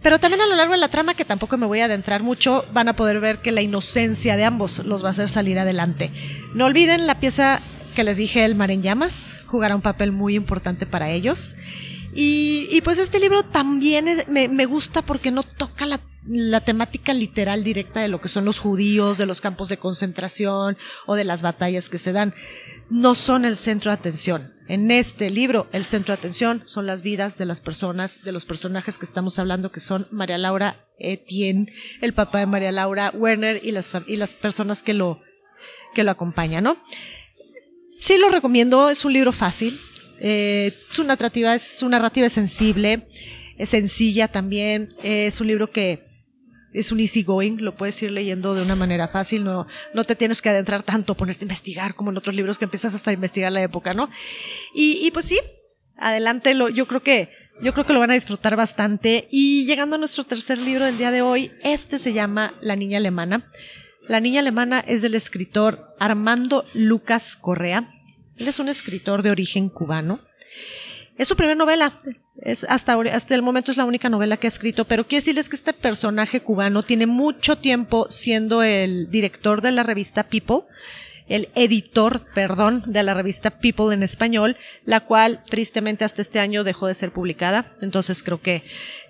Pero 0.02 0.18
también 0.18 0.40
a 0.40 0.46
lo 0.46 0.56
largo 0.56 0.72
de 0.72 0.78
la 0.78 0.88
trama, 0.88 1.14
que 1.14 1.24
tampoco 1.24 1.56
me 1.56 1.66
voy 1.66 1.80
a 1.80 1.86
adentrar 1.86 2.22
mucho, 2.22 2.64
van 2.72 2.88
a 2.88 2.96
poder 2.96 3.20
ver 3.20 3.40
que 3.40 3.52
la 3.52 3.62
inocencia 3.62 4.36
de 4.36 4.44
ambos 4.44 4.78
los 4.80 5.02
va 5.02 5.08
a 5.08 5.10
hacer 5.10 5.28
salir 5.28 5.58
adelante. 5.58 6.12
No 6.54 6.66
olviden 6.66 7.06
la 7.06 7.20
pieza 7.20 7.62
que 7.94 8.04
les 8.04 8.16
dije, 8.16 8.44
El 8.44 8.54
mar 8.54 8.70
en 8.70 8.82
llamas, 8.82 9.38
jugará 9.46 9.74
un 9.74 9.82
papel 9.82 10.12
muy 10.12 10.34
importante 10.34 10.86
para 10.86 11.10
ellos. 11.10 11.56
Y, 12.18 12.80
pues 12.82 12.98
este 12.98 13.20
libro 13.20 13.42
también 13.44 14.24
me, 14.28 14.66
gusta 14.66 15.02
porque 15.02 15.30
no 15.30 15.42
toca 15.42 15.86
la 15.86 16.00
la 16.28 16.60
temática 16.60 17.14
literal 17.14 17.62
directa 17.62 18.00
de 18.00 18.08
lo 18.08 18.20
que 18.20 18.28
son 18.28 18.44
los 18.44 18.58
judíos, 18.58 19.18
de 19.18 19.26
los 19.26 19.40
campos 19.40 19.68
de 19.68 19.76
concentración 19.76 20.76
o 21.06 21.14
de 21.14 21.24
las 21.24 21.42
batallas 21.42 21.88
que 21.88 21.98
se 21.98 22.12
dan, 22.12 22.34
no 22.90 23.14
son 23.14 23.44
el 23.44 23.56
centro 23.56 23.90
de 23.90 23.98
atención. 23.98 24.54
En 24.68 24.90
este 24.90 25.30
libro, 25.30 25.68
el 25.72 25.84
centro 25.84 26.12
de 26.12 26.18
atención 26.18 26.62
son 26.64 26.86
las 26.86 27.02
vidas 27.02 27.38
de 27.38 27.46
las 27.46 27.60
personas, 27.60 28.22
de 28.24 28.32
los 28.32 28.44
personajes 28.44 28.98
que 28.98 29.04
estamos 29.04 29.38
hablando, 29.38 29.70
que 29.70 29.80
son 29.80 30.08
María 30.10 30.38
Laura 30.38 30.88
Etienne, 30.98 31.72
el 32.00 32.14
papá 32.14 32.40
de 32.40 32.46
María 32.46 32.72
Laura, 32.72 33.12
Werner 33.14 33.60
y 33.64 33.70
las, 33.70 33.90
y 34.06 34.16
las 34.16 34.34
personas 34.34 34.82
que 34.82 34.94
lo, 34.94 35.20
que 35.94 36.04
lo 36.04 36.10
acompañan, 36.10 36.64
¿no? 36.64 36.76
Sí 37.98 38.18
lo 38.18 38.28
recomiendo, 38.28 38.90
es 38.90 39.04
un 39.04 39.12
libro 39.12 39.32
fácil, 39.32 39.80
eh, 40.20 40.74
su 40.90 41.04
narrativa 41.04 41.54
es, 41.54 41.78
su 41.78 41.88
narrativa 41.88 42.26
es 42.26 42.32
sensible, 42.32 43.08
es 43.58 43.68
sencilla 43.70 44.28
también, 44.28 44.88
es 45.02 45.40
un 45.40 45.46
libro 45.46 45.70
que 45.70 46.06
es 46.76 46.92
un 46.92 47.00
easy 47.00 47.22
going, 47.22 47.56
lo 47.58 47.74
puedes 47.74 48.00
ir 48.02 48.10
leyendo 48.10 48.54
de 48.54 48.62
una 48.62 48.76
manera 48.76 49.08
fácil, 49.08 49.44
no, 49.44 49.66
no 49.94 50.04
te 50.04 50.14
tienes 50.14 50.42
que 50.42 50.50
adentrar 50.50 50.82
tanto, 50.82 51.14
ponerte 51.14 51.42
a 51.42 51.46
investigar 51.46 51.94
como 51.94 52.10
en 52.10 52.18
otros 52.18 52.34
libros 52.34 52.58
que 52.58 52.66
empiezas 52.66 52.94
hasta 52.94 53.10
a 53.10 53.14
investigar 53.14 53.50
la 53.50 53.62
época, 53.62 53.94
¿no? 53.94 54.10
Y, 54.74 55.10
pues 55.12 55.24
sí, 55.24 55.40
adelante, 55.96 56.54
lo, 56.54 56.68
yo 56.68 56.86
creo 56.86 57.02
que, 57.02 57.30
yo 57.62 57.72
creo 57.72 57.86
que 57.86 57.94
lo 57.94 58.00
van 58.00 58.10
a 58.10 58.14
disfrutar 58.14 58.56
bastante. 58.56 59.26
Y 59.30 59.64
llegando 59.64 59.96
a 59.96 59.98
nuestro 59.98 60.24
tercer 60.24 60.58
libro 60.58 60.84
del 60.84 60.98
día 60.98 61.10
de 61.10 61.22
hoy, 61.22 61.52
este 61.62 61.98
se 61.98 62.12
llama 62.12 62.54
La 62.60 62.76
Niña 62.76 62.98
Alemana. 62.98 63.50
La 64.06 64.20
Niña 64.20 64.40
Alemana 64.40 64.84
es 64.86 65.00
del 65.00 65.14
escritor 65.14 65.94
Armando 65.98 66.66
Lucas 66.74 67.36
Correa. 67.36 67.95
Él 68.36 68.48
es 68.48 68.58
un 68.58 68.68
escritor 68.68 69.22
de 69.22 69.30
origen 69.30 69.68
cubano. 69.68 70.20
Es 71.16 71.28
su 71.28 71.36
primera 71.36 71.56
novela. 71.56 72.00
Es 72.42 72.64
hasta, 72.68 73.00
hasta 73.12 73.34
el 73.34 73.42
momento 73.42 73.70
es 73.70 73.78
la 73.78 73.86
única 73.86 74.10
novela 74.10 74.36
que 74.36 74.46
ha 74.46 74.48
escrito, 74.48 74.84
pero 74.84 75.06
quiero 75.06 75.22
decirles 75.22 75.48
que 75.48 75.56
este 75.56 75.72
personaje 75.72 76.40
cubano 76.40 76.84
tiene 76.84 77.06
mucho 77.06 77.56
tiempo 77.56 78.06
siendo 78.10 78.62
el 78.62 79.10
director 79.10 79.62
de 79.62 79.72
la 79.72 79.82
revista 79.82 80.28
People, 80.28 80.64
el 81.28 81.48
editor, 81.54 82.22
perdón, 82.34 82.82
de 82.86 83.02
la 83.02 83.14
revista 83.14 83.58
People 83.58 83.94
en 83.94 84.02
español, 84.02 84.56
la 84.84 85.00
cual 85.00 85.42
tristemente 85.48 86.04
hasta 86.04 86.22
este 86.22 86.38
año 86.38 86.64
dejó 86.64 86.86
de 86.86 86.94
ser 86.94 87.12
publicada. 87.12 87.72
Entonces 87.80 88.22
creo 88.22 88.40
que, 88.40 88.64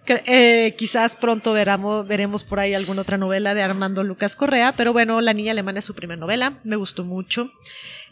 eh, 0.06 0.74
quizás 0.78 1.16
pronto 1.16 1.52
veramos, 1.52 2.06
veremos 2.06 2.44
por 2.44 2.60
ahí 2.60 2.74
alguna 2.74 3.02
otra 3.02 3.18
novela 3.18 3.54
de 3.54 3.62
Armando 3.62 4.02
Lucas 4.02 4.36
Correa, 4.36 4.74
pero 4.76 4.92
bueno, 4.92 5.20
La 5.20 5.34
Niña 5.34 5.52
Alemana 5.52 5.80
es 5.80 5.84
su 5.84 5.94
primera 5.94 6.18
novela, 6.18 6.60
me 6.64 6.76
gustó 6.76 7.04
mucho. 7.04 7.52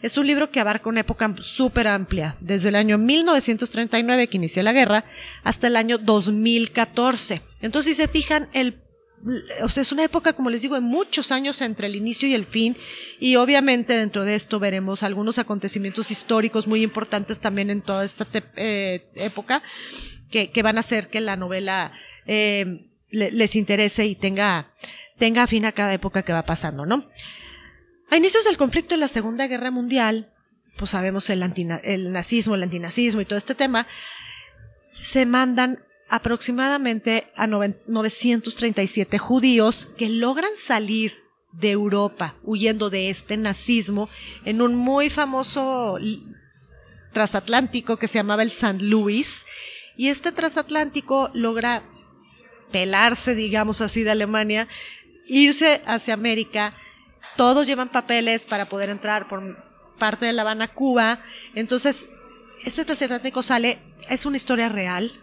Es 0.01 0.17
un 0.17 0.27
libro 0.27 0.51
que 0.51 0.59
abarca 0.59 0.89
una 0.89 0.99
época 0.99 1.33
súper 1.39 1.87
amplia, 1.87 2.35
desde 2.41 2.69
el 2.69 2.75
año 2.75 2.97
1939 2.97 4.27
que 4.27 4.37
inicia 4.37 4.61
la 4.61 4.73
guerra 4.73 5.05
hasta 5.43 5.67
el 5.67 5.77
año 5.77 5.97
2014. 5.97 7.41
Entonces, 7.61 7.95
si 7.95 8.03
se 8.03 8.09
fijan, 8.09 8.49
el 8.53 8.84
es 9.77 9.91
una 9.91 10.03
época, 10.03 10.33
como 10.33 10.49
les 10.49 10.61
digo, 10.61 10.75
de 10.75 10.81
muchos 10.81 11.31
años 11.31 11.61
entre 11.61 11.87
el 11.87 11.95
inicio 11.95 12.27
y 12.27 12.33
el 12.33 12.45
fin, 12.45 12.77
y 13.19 13.35
obviamente 13.37 13.93
dentro 13.93 14.23
de 14.23 14.35
esto 14.35 14.59
veremos 14.59 15.03
algunos 15.03 15.39
acontecimientos 15.39 16.11
históricos 16.11 16.67
muy 16.67 16.83
importantes 16.83 17.39
también 17.39 17.69
en 17.69 17.81
toda 17.81 18.03
esta 18.03 18.27
eh, 18.55 19.07
época, 19.15 19.63
que, 20.29 20.61
van 20.63 20.77
a 20.77 20.81
hacer 20.81 21.09
que 21.09 21.21
la 21.21 21.37
novela 21.37 21.93
eh, 22.25 22.87
les 23.09 23.55
interese 23.55 24.05
y 24.05 24.15
tenga, 24.15 24.71
tenga 25.17 25.47
fin 25.47 25.65
a 25.65 25.71
cada 25.71 25.93
época 25.93 26.23
que 26.23 26.33
va 26.33 26.43
pasando, 26.43 26.85
¿no? 26.85 27.09
A 28.09 28.17
inicios 28.17 28.43
del 28.45 28.57
conflicto 28.57 28.93
en 28.93 28.99
la 28.99 29.07
Segunda 29.07 29.47
Guerra 29.47 29.71
Mundial, 29.71 30.29
pues 30.77 30.91
sabemos 30.91 31.29
el, 31.29 31.41
el 31.83 32.11
nazismo, 32.11 32.55
el 32.55 32.63
antinazismo 32.63 33.21
y 33.21 33.25
todo 33.25 33.37
este 33.37 33.55
tema, 33.55 33.87
se 34.97 35.25
mandan 35.25 35.79
aproximadamente 36.09 37.31
a 37.35 37.47
937 37.47 39.17
judíos 39.17 39.87
que 39.97 40.09
logran 40.09 40.55
salir 40.55 41.13
de 41.51 41.71
Europa 41.71 42.35
huyendo 42.43 42.89
de 42.89 43.09
este 43.09 43.37
nazismo 43.37 44.09
en 44.43 44.61
un 44.61 44.75
muy 44.75 45.09
famoso 45.09 45.97
transatlántico 47.13 47.97
que 47.97 48.07
se 48.07 48.19
llamaba 48.19 48.43
el 48.43 48.49
St. 48.49 48.83
Louis 48.83 49.45
y 49.97 50.09
este 50.09 50.31
transatlántico 50.31 51.29
logra 51.33 51.83
pelarse, 52.71 53.35
digamos 53.35 53.79
así, 53.81 54.03
de 54.03 54.11
Alemania, 54.11 54.67
irse 55.27 55.81
hacia 55.85 56.13
América, 56.13 56.75
todos 57.37 57.67
llevan 57.67 57.89
papeles 57.89 58.45
para 58.45 58.67
poder 58.67 58.89
entrar 58.89 59.29
por 59.29 59.63
parte 59.97 60.25
de 60.25 60.33
La 60.33 60.41
Habana, 60.41 60.67
Cuba, 60.67 61.23
entonces 61.53 62.09
este 62.65 62.83
transatlántico 62.83 63.41
sale, 63.41 63.79
es 64.09 64.25
una 64.25 64.35
historia 64.35 64.67
real, 64.67 65.13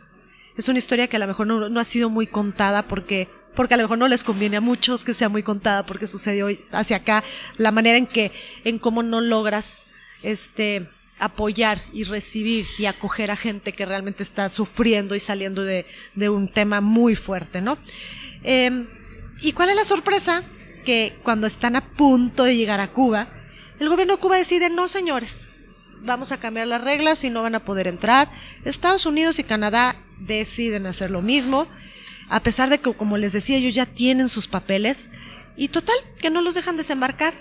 es 0.56 0.68
una 0.68 0.78
historia 0.78 1.08
que 1.08 1.16
a 1.16 1.18
lo 1.18 1.26
mejor 1.26 1.46
no, 1.46 1.80
ha 1.80 1.84
sido 1.84 2.10
muy 2.10 2.26
contada 2.26 2.82
porque 2.82 3.28
porque 3.54 3.74
a 3.74 3.76
lo 3.76 3.82
mejor 3.82 3.98
no 3.98 4.08
les 4.08 4.24
conviene 4.24 4.56
a 4.56 4.60
muchos 4.62 5.04
que 5.04 5.12
sea 5.12 5.28
muy 5.28 5.42
contada 5.42 5.84
porque 5.84 6.06
sucedió 6.06 6.48
hacia 6.70 6.98
acá 6.98 7.22
la 7.58 7.70
manera 7.70 7.98
en 7.98 8.06
que 8.06 8.32
en 8.64 8.78
cómo 8.78 9.02
no 9.02 9.20
logras 9.20 9.84
este 10.22 10.88
apoyar 11.18 11.82
y 11.92 12.04
recibir 12.04 12.66
y 12.78 12.86
acoger 12.86 13.30
a 13.30 13.36
gente 13.36 13.74
que 13.74 13.86
realmente 13.86 14.22
está 14.22 14.48
sufriendo 14.48 15.14
y 15.14 15.20
saliendo 15.20 15.62
de, 15.62 15.86
un 16.28 16.50
tema 16.50 16.80
muy 16.80 17.14
fuerte, 17.14 17.60
¿no? 17.60 17.78
Em, 18.42 18.88
¿Y 19.40 19.52
cuál 19.52 19.70
es 19.70 19.76
la 19.76 19.84
sorpresa? 19.84 20.42
Que 20.84 21.18
cuando 21.22 21.46
están 21.46 21.76
a 21.76 21.92
punto 21.92 22.42
de 22.42 22.56
llegar 22.56 22.80
a 22.80 22.92
Cuba, 22.92 23.28
el 23.78 23.88
gobierno 23.88 24.14
de 24.14 24.20
Cuba 24.20 24.36
decide, 24.36 24.68
no 24.68 24.88
señores, 24.88 25.51
vamos 26.04 26.32
a 26.32 26.38
cambiar 26.38 26.66
las 26.66 26.82
reglas 26.82 27.24
y 27.24 27.30
no 27.30 27.42
van 27.42 27.54
a 27.54 27.64
poder 27.64 27.86
entrar. 27.86 28.28
Estados 28.64 29.06
Unidos 29.06 29.38
y 29.38 29.44
Canadá 29.44 29.96
deciden 30.18 30.86
hacer 30.86 31.10
lo 31.10 31.22
mismo, 31.22 31.66
a 32.28 32.40
pesar 32.40 32.70
de 32.70 32.78
que, 32.78 32.94
como 32.94 33.18
les 33.18 33.32
decía, 33.32 33.56
ellos 33.56 33.74
ya 33.74 33.86
tienen 33.86 34.28
sus 34.28 34.46
papeles, 34.46 35.10
y 35.56 35.68
total, 35.68 35.96
que 36.20 36.30
no 36.30 36.40
los 36.40 36.54
dejan 36.54 36.76
desembarcar. 36.76 37.34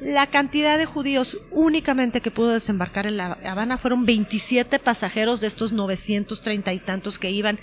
La 0.00 0.28
cantidad 0.28 0.78
de 0.78 0.86
judíos 0.86 1.38
únicamente 1.50 2.22
que 2.22 2.30
pudo 2.30 2.52
desembarcar 2.52 3.06
en 3.06 3.18
La 3.18 3.32
Habana 3.44 3.76
fueron 3.76 4.06
27 4.06 4.78
pasajeros 4.78 5.42
de 5.42 5.46
estos 5.46 5.72
930 5.72 6.72
y 6.72 6.78
tantos 6.78 7.18
que 7.18 7.30
iban. 7.30 7.60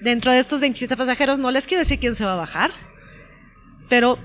Dentro 0.00 0.30
de 0.30 0.38
estos 0.38 0.60
27 0.60 0.96
pasajeros 0.96 1.40
no 1.40 1.50
les 1.50 1.66
quiero 1.66 1.80
decir 1.80 1.98
quién 1.98 2.14
se 2.14 2.24
va 2.24 2.34
a 2.34 2.36
bajar, 2.36 2.70
pero 3.88 4.18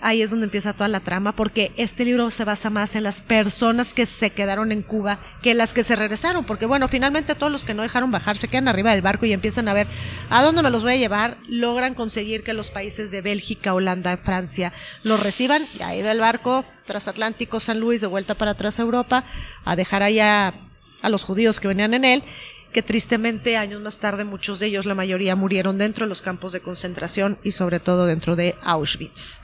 ahí 0.00 0.22
es 0.22 0.30
donde 0.30 0.44
empieza 0.44 0.72
toda 0.72 0.88
la 0.88 1.00
trama, 1.00 1.32
porque 1.32 1.72
este 1.76 2.04
libro 2.04 2.30
se 2.30 2.44
basa 2.44 2.70
más 2.70 2.96
en 2.96 3.02
las 3.02 3.22
personas 3.22 3.94
que 3.94 4.06
se 4.06 4.30
quedaron 4.30 4.72
en 4.72 4.82
Cuba 4.82 5.20
que 5.42 5.54
las 5.54 5.72
que 5.72 5.82
se 5.82 5.96
regresaron, 5.96 6.44
porque 6.44 6.66
bueno, 6.66 6.88
finalmente 6.88 7.34
todos 7.34 7.52
los 7.52 7.64
que 7.64 7.74
no 7.74 7.82
dejaron 7.82 8.10
bajar 8.10 8.36
se 8.36 8.48
quedan 8.48 8.68
arriba 8.68 8.92
del 8.92 9.02
barco 9.02 9.26
y 9.26 9.32
empiezan 9.32 9.68
a 9.68 9.74
ver 9.74 9.86
a 10.28 10.42
dónde 10.42 10.62
me 10.62 10.70
los 10.70 10.82
voy 10.82 10.92
a 10.92 10.96
llevar, 10.96 11.38
logran 11.48 11.94
conseguir 11.94 12.42
que 12.42 12.52
los 12.52 12.70
países 12.70 13.10
de 13.10 13.22
Bélgica, 13.22 13.74
Holanda, 13.74 14.16
Francia 14.16 14.72
los 15.02 15.22
reciban, 15.22 15.62
y 15.78 15.82
ahí 15.82 16.02
va 16.02 16.12
el 16.12 16.20
barco 16.20 16.64
transatlántico 16.86 17.60
San 17.60 17.80
Luis 17.80 18.00
de 18.00 18.06
vuelta 18.06 18.34
para 18.34 18.52
atrás 18.52 18.78
a 18.78 18.82
Europa, 18.82 19.24
a 19.64 19.76
dejar 19.76 20.02
allá 20.02 20.54
a 21.02 21.08
los 21.08 21.24
judíos 21.24 21.60
que 21.60 21.68
venían 21.68 21.94
en 21.94 22.04
él, 22.04 22.22
que 22.72 22.82
tristemente 22.82 23.56
años 23.56 23.80
más 23.80 23.98
tarde 23.98 24.24
muchos 24.24 24.58
de 24.58 24.66
ellos, 24.66 24.86
la 24.86 24.94
mayoría, 24.94 25.34
murieron 25.36 25.78
dentro 25.78 26.04
de 26.04 26.08
los 26.08 26.20
campos 26.20 26.52
de 26.52 26.60
concentración 26.60 27.38
y 27.42 27.52
sobre 27.52 27.80
todo 27.80 28.06
dentro 28.06 28.36
de 28.36 28.54
Auschwitz. 28.62 29.40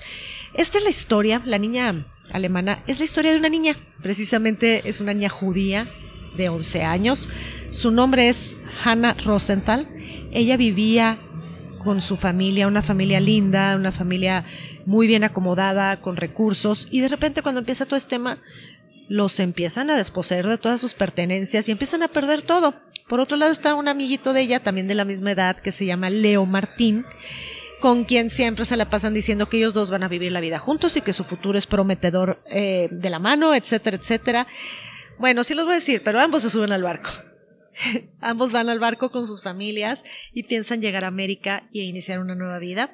Esta 0.55 0.79
es 0.79 0.85
la 0.85 0.91
historia, 0.91 1.41
la 1.45 1.59
niña 1.59 2.05
alemana, 2.31 2.83
es 2.87 2.99
la 2.99 3.05
historia 3.05 3.33
de 3.33 3.39
una 3.39 3.49
niña, 3.49 3.75
precisamente 4.03 4.89
es 4.89 5.01
una 5.01 5.15
niña 5.15 5.31
judía 5.31 5.89
de 6.37 6.49
11 6.49 6.83
años. 6.83 7.31
Su 7.71 7.91
nombre 7.91 8.29
es 8.29 8.57
Hannah 8.85 9.15
Rosenthal. 9.25 9.89
Ella 10.31 10.57
vivía 10.57 11.19
con 11.83 12.01
su 12.01 12.17
familia, 12.17 12.69
una 12.69 12.83
familia 12.83 13.21
linda, 13.21 13.77
una 13.77 13.93
familia 13.93 14.45
muy 14.85 15.07
bien 15.07 15.25
acomodada, 15.25 16.01
con 16.01 16.17
recursos, 16.17 16.89
y 16.91 17.01
de 17.01 17.09
repente 17.09 17.43
cuando 17.43 17.61
empieza 17.61 17.87
todo 17.87 17.97
este 17.97 18.17
tema, 18.17 18.39
los 19.09 19.41
empiezan 19.41 19.91
a 19.91 19.97
desposeer 19.97 20.47
de 20.49 20.59
todas 20.59 20.81
sus 20.81 20.95
pertenencias 20.95 21.69
y 21.69 21.73
empiezan 21.73 22.03
a 22.03 22.09
perder 22.09 22.43
todo. 22.43 22.75
Por 23.09 23.21
otro 23.21 23.37
lado 23.37 23.53
está 23.53 23.75
un 23.75 23.89
amiguito 23.89 24.33
de 24.33 24.43
ella, 24.43 24.63
también 24.63 24.89
de 24.89 24.95
la 24.95 25.05
misma 25.05 25.33
edad, 25.33 25.57
que 25.57 25.73
se 25.73 25.87
llama 25.87 26.11
Leo 26.11 26.47
Martín, 26.47 27.05
con 27.83 28.05
quien 28.05 28.31
siempre 28.31 28.65
se 28.65 28.77
la 28.77 28.89
pasan 28.89 29.13
diciendo 29.13 29.49
que 29.49 29.57
ellos 29.59 29.75
dos 29.75 29.91
van 29.91 30.05
a 30.05 30.09
vivir 30.09 30.31
la 30.31 30.41
vida 30.41 30.61
juntos 30.61 30.97
y 30.97 31.01
que 31.01 31.13
su 31.13 31.25
futuro 31.25 31.59
es 31.59 31.67
prometedor 31.67 32.41
eh, 32.47 32.89
de 32.93 33.11
la 33.11 33.19
mano, 33.19 33.57
etcétera, 33.57 33.97
etcétera. 33.97 34.47
Bueno, 35.19 35.43
sí 35.43 35.55
los 35.55 35.65
voy 35.65 35.73
a 35.73 35.77
decir, 35.77 36.01
pero 36.05 36.21
ambos 36.21 36.43
se 36.43 36.51
suben 36.51 36.71
al 36.71 36.85
barco. 36.85 37.11
ambos 38.21 38.53
van 38.53 38.69
al 38.69 38.79
barco 38.79 39.11
con 39.11 39.27
sus 39.27 39.43
familias 39.43 40.05
y 40.33 40.45
piensan 40.45 40.81
llegar 40.81 41.03
a 41.03 41.09
América 41.09 41.65
y 41.73 41.83
iniciar 41.83 42.21
una 42.21 42.37
nueva 42.37 42.61
vida. 42.61 42.93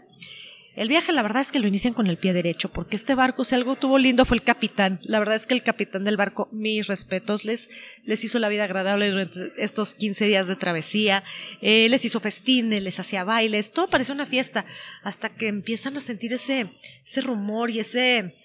El 0.79 0.89
viaje, 0.89 1.11
la 1.13 1.23
verdad 1.23 1.43
es 1.43 1.51
que 1.51 1.59
lo 1.59 1.67
inician 1.67 1.93
con 1.93 2.07
el 2.07 2.19
pie 2.19 2.33
derecho, 2.33 2.69
porque 2.69 2.95
este 2.95 3.17
barco, 3.17 3.43
si 3.43 3.53
algo 3.57 3.75
tuvo 3.75 3.99
lindo, 3.99 4.25
fue 4.25 4.37
el 4.37 4.45
capitán. 4.45 5.01
La 5.03 5.19
verdad 5.19 5.35
es 5.35 5.45
que 5.45 5.55
el 5.55 5.65
capitán 5.65 6.05
del 6.05 6.17
barco, 6.17 6.49
mis 6.53 6.87
respetos, 6.87 7.45
les, 7.45 7.69
les 8.05 8.23
hizo 8.23 8.39
la 8.39 8.49
vida 8.49 8.63
agradable 8.63 9.11
durante 9.11 9.51
estos 9.59 9.97
15 9.97 10.27
días 10.27 10.47
de 10.47 10.55
travesía. 10.55 11.25
Eh, 11.63 11.89
les 11.89 12.05
hizo 12.05 12.21
festines, 12.21 12.81
les 12.81 13.01
hacía 13.01 13.25
bailes, 13.25 13.73
todo 13.73 13.91
parecía 13.91 14.15
una 14.15 14.27
fiesta, 14.27 14.67
hasta 15.03 15.31
que 15.31 15.49
empiezan 15.49 15.97
a 15.97 16.01
sentir 16.01 16.33
ese, 16.33 16.71
ese 17.05 17.23
rumor 17.23 17.71
y 17.71 17.81
ese, 17.81 18.37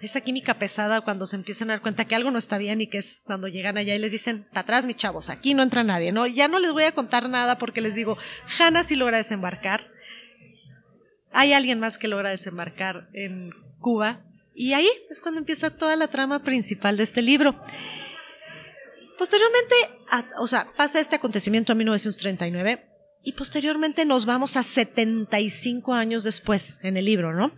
esa 0.00 0.20
química 0.20 0.60
pesada 0.60 1.00
cuando 1.00 1.26
se 1.26 1.34
empiezan 1.34 1.70
a 1.70 1.72
dar 1.72 1.82
cuenta 1.82 2.04
que 2.04 2.14
algo 2.14 2.30
no 2.30 2.38
está 2.38 2.58
bien 2.58 2.80
y 2.80 2.86
que 2.86 2.98
es 2.98 3.22
cuando 3.24 3.48
llegan 3.48 3.76
allá 3.76 3.96
y 3.96 3.98
les 3.98 4.12
dicen, 4.12 4.46
para 4.50 4.60
atrás, 4.60 4.86
mis 4.86 4.98
chavos, 4.98 5.30
aquí 5.30 5.52
no 5.52 5.64
entra 5.64 5.82
nadie, 5.82 6.12
¿no? 6.12 6.28
Ya 6.28 6.46
no 6.46 6.60
les 6.60 6.70
voy 6.70 6.84
a 6.84 6.92
contar 6.92 7.28
nada 7.28 7.58
porque 7.58 7.80
les 7.80 7.96
digo, 7.96 8.18
Hannah 8.56 8.84
sí 8.84 8.94
logra 8.94 9.16
desembarcar 9.16 9.91
hay 11.32 11.52
alguien 11.52 11.80
más 11.80 11.98
que 11.98 12.08
logra 12.08 12.30
desembarcar 12.30 13.08
en 13.12 13.50
Cuba 13.78 14.24
y 14.54 14.74
ahí 14.74 14.88
es 15.10 15.20
cuando 15.20 15.40
empieza 15.40 15.76
toda 15.76 15.96
la 15.96 16.08
trama 16.08 16.42
principal 16.42 16.96
de 16.96 17.02
este 17.02 17.22
libro. 17.22 17.58
Posteriormente, 19.18 19.74
o 20.38 20.46
sea, 20.46 20.72
pasa 20.76 21.00
este 21.00 21.16
acontecimiento 21.16 21.72
en 21.72 21.78
1939 21.78 22.86
y 23.24 23.32
posteriormente 23.32 24.04
nos 24.04 24.26
vamos 24.26 24.56
a 24.56 24.62
75 24.62 25.94
años 25.94 26.24
después 26.24 26.80
en 26.82 26.96
el 26.96 27.04
libro, 27.04 27.32
¿no? 27.32 27.52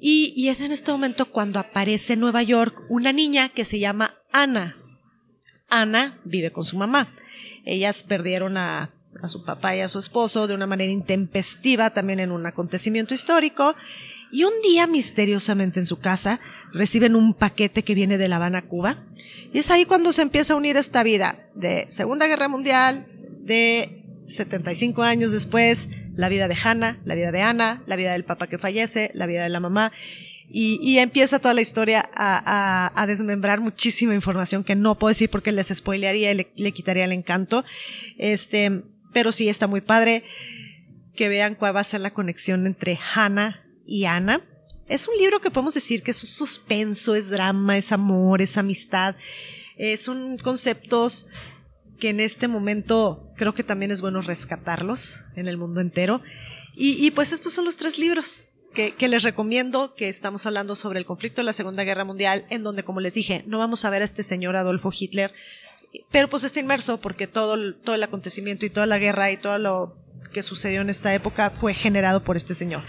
Y, 0.00 0.32
y, 0.36 0.48
es 0.48 0.60
en 0.60 0.72
este 0.72 0.90
momento 0.90 1.26
cuando 1.26 1.60
aparece 1.60 2.14
en 2.14 2.20
Nueva 2.20 2.42
York 2.42 2.82
una 2.88 3.12
niña 3.12 3.50
que 3.50 3.64
se 3.64 3.78
llama 3.78 4.16
Ana. 4.32 4.76
Ana 5.68 6.20
vive 6.24 6.50
con 6.50 6.64
su 6.64 6.76
mamá. 6.76 7.14
Ellas 7.64 8.02
perdieron 8.02 8.56
a 8.56 8.90
a 9.22 9.28
su 9.28 9.44
papá 9.44 9.76
y 9.76 9.80
a 9.80 9.88
su 9.88 9.98
esposo 9.98 10.46
de 10.46 10.54
una 10.54 10.66
manera 10.66 10.92
intempestiva 10.92 11.90
también 11.90 12.20
en 12.20 12.32
un 12.32 12.44
acontecimiento 12.46 13.14
histórico. 13.14 13.74
Y 14.30 14.44
un 14.44 14.52
día 14.62 14.86
misteriosamente 14.86 15.80
en 15.80 15.86
su 15.86 15.98
casa 15.98 16.40
reciben 16.72 17.14
un 17.14 17.34
paquete 17.34 17.82
que 17.82 17.94
viene 17.94 18.18
de 18.18 18.28
La 18.28 18.36
Habana, 18.36 18.62
Cuba. 18.62 19.04
Y 19.52 19.58
es 19.58 19.70
ahí 19.70 19.84
cuando 19.84 20.12
se 20.12 20.22
empieza 20.22 20.54
a 20.54 20.56
unir 20.56 20.76
esta 20.76 21.02
vida 21.02 21.46
de 21.54 21.86
Segunda 21.90 22.26
Guerra 22.26 22.48
Mundial, 22.48 23.06
de 23.40 24.02
75 24.26 25.02
años 25.02 25.32
después, 25.32 25.88
la 26.16 26.28
vida 26.28 26.48
de 26.48 26.56
Hannah, 26.62 26.98
la 27.04 27.14
vida 27.14 27.30
de 27.30 27.42
Ana, 27.42 27.82
la 27.86 27.96
vida 27.96 28.12
del 28.12 28.24
papá 28.24 28.46
que 28.46 28.58
fallece, 28.58 29.10
la 29.14 29.26
vida 29.26 29.42
de 29.42 29.48
la 29.48 29.60
mamá. 29.60 29.92
Y, 30.54 30.98
empieza 30.98 31.38
toda 31.38 31.54
la 31.54 31.62
historia 31.62 32.10
a, 32.14 33.04
desmembrar 33.06 33.62
muchísima 33.62 34.14
información 34.14 34.64
que 34.64 34.74
no 34.74 34.98
puedo 34.98 35.08
decir 35.08 35.30
porque 35.30 35.50
les 35.50 35.68
spoilearía 35.68 36.30
y 36.32 36.46
le, 36.54 36.72
quitaría 36.72 37.06
el 37.06 37.12
encanto. 37.12 37.64
Este, 38.18 38.82
pero 39.12 39.32
sí 39.32 39.48
está 39.48 39.66
muy 39.66 39.80
padre 39.80 40.24
que 41.14 41.28
vean 41.28 41.54
cuál 41.54 41.76
va 41.76 41.80
a 41.80 41.84
ser 41.84 42.00
la 42.00 42.12
conexión 42.12 42.66
entre 42.66 42.98
Hannah 43.14 43.64
y 43.86 44.04
Ana. 44.04 44.40
Es 44.88 45.08
un 45.08 45.16
libro 45.16 45.40
que 45.40 45.50
podemos 45.50 45.74
decir 45.74 46.02
que 46.02 46.10
es 46.10 46.22
un 46.22 46.28
suspenso, 46.28 47.14
es 47.14 47.30
drama, 47.30 47.76
es 47.76 47.92
amor, 47.92 48.42
es 48.42 48.56
amistad. 48.56 49.16
son 49.96 50.38
conceptos 50.38 51.28
que 52.02 52.08
en 52.08 52.18
este 52.18 52.48
momento 52.48 53.32
creo 53.36 53.54
que 53.54 53.62
también 53.62 53.92
es 53.92 54.00
bueno 54.00 54.22
rescatarlos 54.22 55.24
en 55.36 55.46
el 55.46 55.56
mundo 55.56 55.80
entero. 55.80 56.20
Y, 56.74 57.10
pues 57.12 57.32
estos 57.32 57.52
son 57.52 57.64
los 57.64 57.76
tres 57.76 57.96
libros 57.98 58.48
que, 58.74 58.94
les 59.08 59.22
recomiendo, 59.22 59.94
que 59.94 60.08
estamos 60.08 60.44
hablando 60.46 60.74
sobre 60.74 60.98
el 60.98 61.06
conflicto 61.06 61.42
de 61.42 61.44
la 61.44 61.52
Segunda 61.52 61.84
Guerra 61.84 62.04
Mundial, 62.04 62.44
en 62.50 62.64
donde, 62.64 62.82
como 62.82 63.00
les 63.00 63.14
dije, 63.14 63.44
no 63.46 63.58
vamos 63.58 63.84
a 63.84 63.90
ver 63.90 64.02
a 64.02 64.04
este 64.04 64.24
señor 64.24 64.56
Adolfo 64.56 64.90
Hitler, 64.92 65.32
pero 66.10 66.28
pues 66.28 66.44
está 66.44 66.60
inmerso 66.60 67.00
porque 67.00 67.26
todo, 67.26 67.74
todo 67.74 67.94
el 67.94 68.02
acontecimiento 68.02 68.66
y 68.66 68.70
toda 68.70 68.86
la 68.86 68.98
guerra 68.98 69.30
y 69.30 69.36
todo 69.36 69.58
lo 69.58 69.96
que 70.32 70.42
sucedió 70.42 70.80
en 70.80 70.90
esta 70.90 71.14
época 71.14 71.50
fue 71.60 71.74
generado 71.74 72.24
por 72.24 72.36
este 72.36 72.54
señor. 72.54 72.82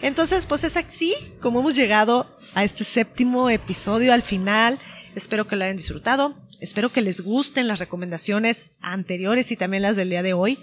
Entonces, 0.00 0.46
pues 0.46 0.64
es 0.64 0.76
así 0.76 1.14
como 1.40 1.60
hemos 1.60 1.74
llegado 1.74 2.38
a 2.54 2.64
este 2.64 2.84
séptimo 2.84 3.50
episodio 3.50 4.12
al 4.12 4.22
final. 4.22 4.78
Espero 5.14 5.46
que 5.46 5.56
lo 5.56 5.64
hayan 5.64 5.76
disfrutado. 5.76 6.36
Espero 6.60 6.90
que 6.90 7.02
les 7.02 7.20
gusten 7.20 7.68
las 7.68 7.78
recomendaciones 7.78 8.76
anteriores 8.80 9.50
y 9.52 9.56
también 9.56 9.82
las 9.82 9.96
del 9.96 10.10
día 10.10 10.22
de 10.22 10.32
hoy. 10.32 10.58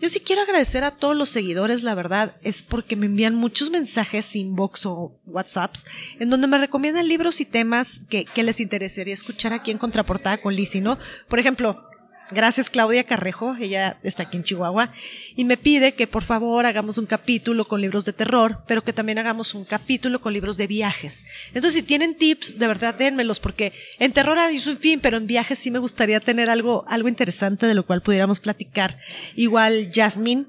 Yo 0.00 0.08
sí 0.08 0.20
quiero 0.20 0.42
agradecer 0.42 0.84
a 0.84 0.92
todos 0.92 1.16
los 1.16 1.28
seguidores, 1.28 1.82
la 1.82 1.94
verdad, 1.96 2.36
es 2.42 2.62
porque 2.62 2.94
me 2.94 3.06
envían 3.06 3.34
muchos 3.34 3.70
mensajes, 3.70 4.36
inbox 4.36 4.86
o 4.86 5.12
WhatsApps, 5.26 5.86
en 6.20 6.30
donde 6.30 6.46
me 6.46 6.56
recomiendan 6.56 7.08
libros 7.08 7.40
y 7.40 7.44
temas 7.44 8.02
que, 8.08 8.24
que 8.24 8.44
les 8.44 8.60
interesaría 8.60 9.14
escuchar 9.14 9.52
aquí 9.52 9.72
en 9.72 9.78
Contraportada 9.78 10.38
con 10.38 10.54
Lizzie, 10.54 10.80
¿no? 10.80 10.98
Por 11.28 11.40
ejemplo, 11.40 11.84
Gracias 12.30 12.68
Claudia 12.68 13.04
Carrejo, 13.04 13.56
ella 13.58 13.98
está 14.02 14.24
aquí 14.24 14.36
en 14.36 14.42
Chihuahua, 14.42 14.92
y 15.34 15.44
me 15.44 15.56
pide 15.56 15.94
que 15.94 16.06
por 16.06 16.24
favor 16.24 16.66
hagamos 16.66 16.98
un 16.98 17.06
capítulo 17.06 17.64
con 17.64 17.80
libros 17.80 18.04
de 18.04 18.12
terror, 18.12 18.62
pero 18.66 18.84
que 18.84 18.92
también 18.92 19.18
hagamos 19.18 19.54
un 19.54 19.64
capítulo 19.64 20.20
con 20.20 20.34
libros 20.34 20.58
de 20.58 20.66
viajes. 20.66 21.24
Entonces, 21.48 21.74
si 21.74 21.82
tienen 21.82 22.16
tips, 22.16 22.58
de 22.58 22.66
verdad 22.66 22.94
dénmelos, 22.94 23.40
porque 23.40 23.72
en 23.98 24.12
terror 24.12 24.38
hay 24.38 24.58
un 24.58 24.76
fin, 24.76 25.00
pero 25.00 25.16
en 25.16 25.26
viajes 25.26 25.58
sí 25.58 25.70
me 25.70 25.78
gustaría 25.78 26.20
tener 26.20 26.50
algo, 26.50 26.84
algo 26.86 27.08
interesante 27.08 27.66
de 27.66 27.74
lo 27.74 27.86
cual 27.86 28.02
pudiéramos 28.02 28.40
platicar. 28.40 28.98
Igual 29.34 29.90
Jasmine, 29.94 30.46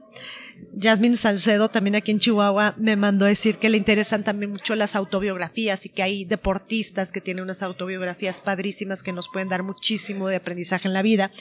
Jasmine 0.80 1.16
Salcedo, 1.18 1.70
también 1.70 1.96
aquí 1.96 2.12
en 2.12 2.20
Chihuahua, 2.20 2.74
me 2.78 2.96
mandó 2.96 3.26
decir 3.26 3.58
que 3.58 3.70
le 3.70 3.78
interesan 3.78 4.24
también 4.24 4.52
mucho 4.52 4.76
las 4.76 4.96
autobiografías 4.96 5.86
y 5.86 5.90
que 5.90 6.04
hay 6.04 6.26
deportistas 6.26 7.12
que 7.12 7.22
tienen 7.22 7.44
unas 7.44 7.64
autobiografías 7.64 8.40
padrísimas 8.40 9.04
que 9.04 9.12
nos 9.12 9.28
pueden 9.28 9.50
dar 9.50 9.64
muchísimo 9.64 10.28
de 10.28 10.38
aprendizaje 10.38 10.88
en 10.88 10.94
la 10.94 11.02
vida. 11.02 11.32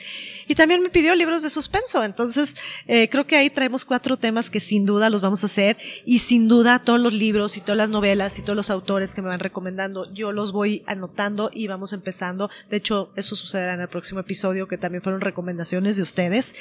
Y 0.49 0.55
también 0.55 0.83
me 0.83 0.89
pidió 0.89 1.15
libros 1.15 1.43
de 1.43 1.51
suspenso. 1.51 2.03
Entonces, 2.03 2.57
eh, 2.87 3.09
creo 3.09 3.27
que 3.27 3.37
ahí 3.37 3.51
traemos 3.51 3.85
cuatro 3.85 4.17
temas 4.17 4.51
que 4.51 4.61
sin 4.61 4.87
duda 4.87 5.11
los 5.11 5.21
vamos 5.21 5.43
a 5.45 5.47
hacer 5.47 5.77
y 6.05 6.19
sin 6.21 6.49
duda 6.49 6.81
todos 6.81 7.01
los 7.01 7.13
libros 7.13 7.57
y 7.57 7.61
todas 7.61 7.77
las 7.77 7.91
novelas 7.91 8.39
y 8.39 8.43
todos 8.43 8.57
los 8.57 8.71
autores 8.71 9.15
que 9.15 9.23
me 9.23 9.29
van 9.29 9.41
recomendando, 9.41 10.13
yo 10.13 10.33
los 10.33 10.53
voy 10.53 10.83
anotando 10.87 11.51
y 11.53 11.67
vamos 11.67 11.93
empezando. 11.93 12.51
De 12.71 12.79
hecho, 12.79 13.11
eso 13.17 13.37
sucederá 13.37 13.75
en 13.75 13.81
el 13.81 13.89
próximo 13.89 14.21
episodio 14.21 14.69
que 14.69 14.79
también 14.79 15.03
fueron 15.03 15.21
recomendaciones 15.21 15.97
de 15.97 16.03
ustedes. 16.03 16.55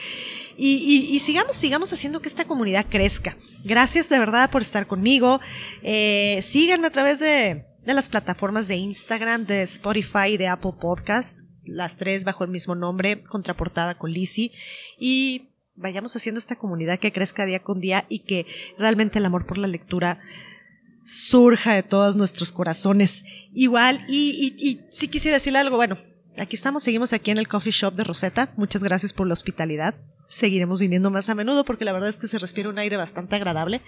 Y, 0.60 1.10
y 1.12 1.20
sigamos, 1.20 1.56
sigamos 1.56 1.94
haciendo 1.94 2.20
que 2.20 2.28
esta 2.28 2.46
comunidad 2.46 2.88
crezca. 2.90 3.38
Gracias 3.64 4.10
de 4.10 4.18
verdad 4.18 4.50
por 4.50 4.64
estar 4.64 4.88
conmigo. 4.88 5.40
Eh, 5.84 6.40
síganme 6.42 6.88
a 6.88 6.90
través 6.90 7.20
de, 7.20 7.66
de 7.86 7.94
las 7.94 8.10
plataformas 8.10 8.68
de 8.68 8.76
Instagram, 8.76 9.46
de 9.46 9.62
Spotify 9.62 10.30
y 10.32 10.38
de 10.38 10.48
Apple 10.48 10.74
Podcast, 10.82 11.42
las 11.64 11.98
tres 11.98 12.24
bajo 12.24 12.44
el 12.44 12.50
mismo 12.50 12.74
nombre, 12.74 13.24
contraportada 13.24 14.00
con 14.00 14.12
Lizzie. 14.12 14.52
Y 15.00 15.50
vayamos 15.76 16.16
haciendo 16.16 16.40
esta 16.40 16.56
comunidad 16.56 16.98
que 16.98 17.14
crezca 17.14 17.46
día 17.46 17.62
con 17.62 17.80
día 17.80 18.06
y 18.10 18.20
que 18.24 18.48
realmente 18.80 19.20
el 19.20 19.26
amor 19.26 19.46
por 19.46 19.60
la 19.60 19.68
lectura 19.68 20.22
surja 21.04 21.76
de 21.76 21.84
todos 21.84 22.18
nuestros 22.18 22.52
corazones. 22.52 23.26
Igual, 23.54 24.04
y, 24.10 24.56
y, 24.60 24.70
y 24.70 24.82
si 24.90 25.08
quisiera 25.08 25.38
decirle 25.38 25.60
algo, 25.60 25.76
bueno, 25.76 26.00
aquí 26.36 26.56
estamos, 26.56 26.82
seguimos 26.82 27.14
aquí 27.14 27.30
en 27.30 27.38
el 27.38 27.48
coffee 27.48 27.72
shop 27.72 27.94
de 27.94 28.04
Rosetta. 28.04 28.54
Muchas 28.58 28.84
gracias 28.84 29.14
por 29.14 29.28
la 29.28 29.34
hospitalidad 29.34 29.94
seguiremos 30.28 30.80
viniendo 30.80 31.10
más 31.10 31.30
a 31.30 31.36
menudo 31.36 31.64
porque 31.64 31.86
la 31.86 31.94
verdad 31.94 32.10
es 32.10 32.18
que 32.18 32.28
se 32.28 32.40
respira 32.40 32.70
un 32.70 32.80
aire 32.80 32.98
bastante 32.98 33.36
agradable. 33.36 33.82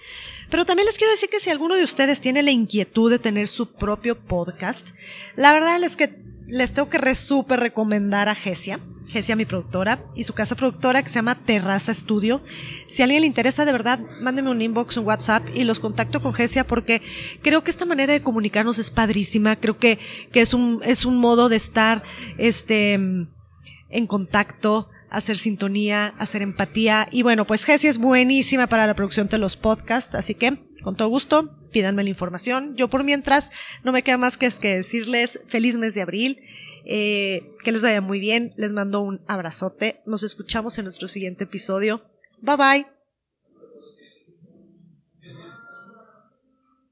Pero 0.50 0.64
también 0.64 0.86
les 0.86 0.98
quiero 0.98 1.12
decir 1.12 1.28
que 1.28 1.40
si 1.40 1.50
alguno 1.50 1.76
de 1.76 1.84
ustedes 1.84 2.20
tiene 2.20 2.42
la 2.42 2.50
inquietud 2.50 3.10
de 3.10 3.18
tener 3.18 3.48
su 3.48 3.72
propio 3.72 4.18
podcast, 4.18 4.88
la 5.36 5.52
verdad 5.52 5.82
es 5.82 5.96
que 5.96 6.16
les 6.46 6.72
tengo 6.72 6.88
que 6.88 6.98
re 6.98 7.12
recomendar 7.56 8.28
a 8.28 8.34
Gesia, 8.34 8.80
Gesia 9.08 9.36
mi 9.36 9.44
productora, 9.44 10.04
y 10.14 10.24
su 10.24 10.34
casa 10.34 10.54
productora 10.54 11.02
que 11.02 11.08
se 11.08 11.16
llama 11.16 11.34
Terraza 11.34 11.92
Studio. 11.92 12.42
Si 12.86 13.02
a 13.02 13.04
alguien 13.04 13.22
le 13.22 13.26
interesa 13.26 13.64
de 13.64 13.72
verdad, 13.72 14.00
mándeme 14.20 14.50
un 14.50 14.62
inbox, 14.62 14.96
un 14.96 15.06
WhatsApp 15.06 15.44
y 15.54 15.64
los 15.64 15.80
contacto 15.80 16.22
con 16.22 16.32
Gesia 16.32 16.66
porque 16.66 17.02
creo 17.42 17.62
que 17.62 17.70
esta 17.70 17.84
manera 17.84 18.12
de 18.12 18.22
comunicarnos 18.22 18.78
es 18.78 18.90
padrísima, 18.90 19.56
creo 19.56 19.78
que, 19.78 19.98
que 20.32 20.40
es 20.40 20.54
un, 20.54 20.80
es 20.84 21.04
un 21.04 21.18
modo 21.18 21.48
de 21.48 21.56
estar, 21.56 22.02
este, 22.38 22.94
en 22.94 24.06
contacto, 24.06 24.88
hacer 25.10 25.36
sintonía, 25.36 26.14
hacer 26.18 26.42
empatía. 26.42 27.08
Y 27.10 27.22
bueno, 27.22 27.46
pues 27.46 27.64
Jessie 27.64 27.90
es 27.90 27.98
buenísima 27.98 28.68
para 28.68 28.86
la 28.86 28.94
producción 28.94 29.28
de 29.28 29.38
los 29.38 29.56
podcasts, 29.56 30.14
así 30.14 30.34
que 30.34 30.58
con 30.82 30.96
todo 30.96 31.08
gusto, 31.08 31.50
pídanme 31.72 32.04
la 32.04 32.10
información. 32.10 32.74
Yo 32.76 32.88
por 32.88 33.04
mientras 33.04 33.50
no 33.84 33.92
me 33.92 34.02
queda 34.02 34.16
más 34.16 34.36
que, 34.36 34.48
que 34.60 34.76
decirles 34.76 35.40
feliz 35.48 35.76
mes 35.76 35.94
de 35.94 36.02
abril, 36.02 36.40
eh, 36.86 37.52
que 37.62 37.72
les 37.72 37.82
vaya 37.82 38.00
muy 38.00 38.20
bien, 38.20 38.54
les 38.56 38.72
mando 38.72 39.00
un 39.00 39.20
abrazote, 39.26 40.00
nos 40.06 40.22
escuchamos 40.22 40.78
en 40.78 40.84
nuestro 40.84 41.08
siguiente 41.08 41.44
episodio. 41.44 42.02
Bye 42.40 42.56
bye. 42.56 42.99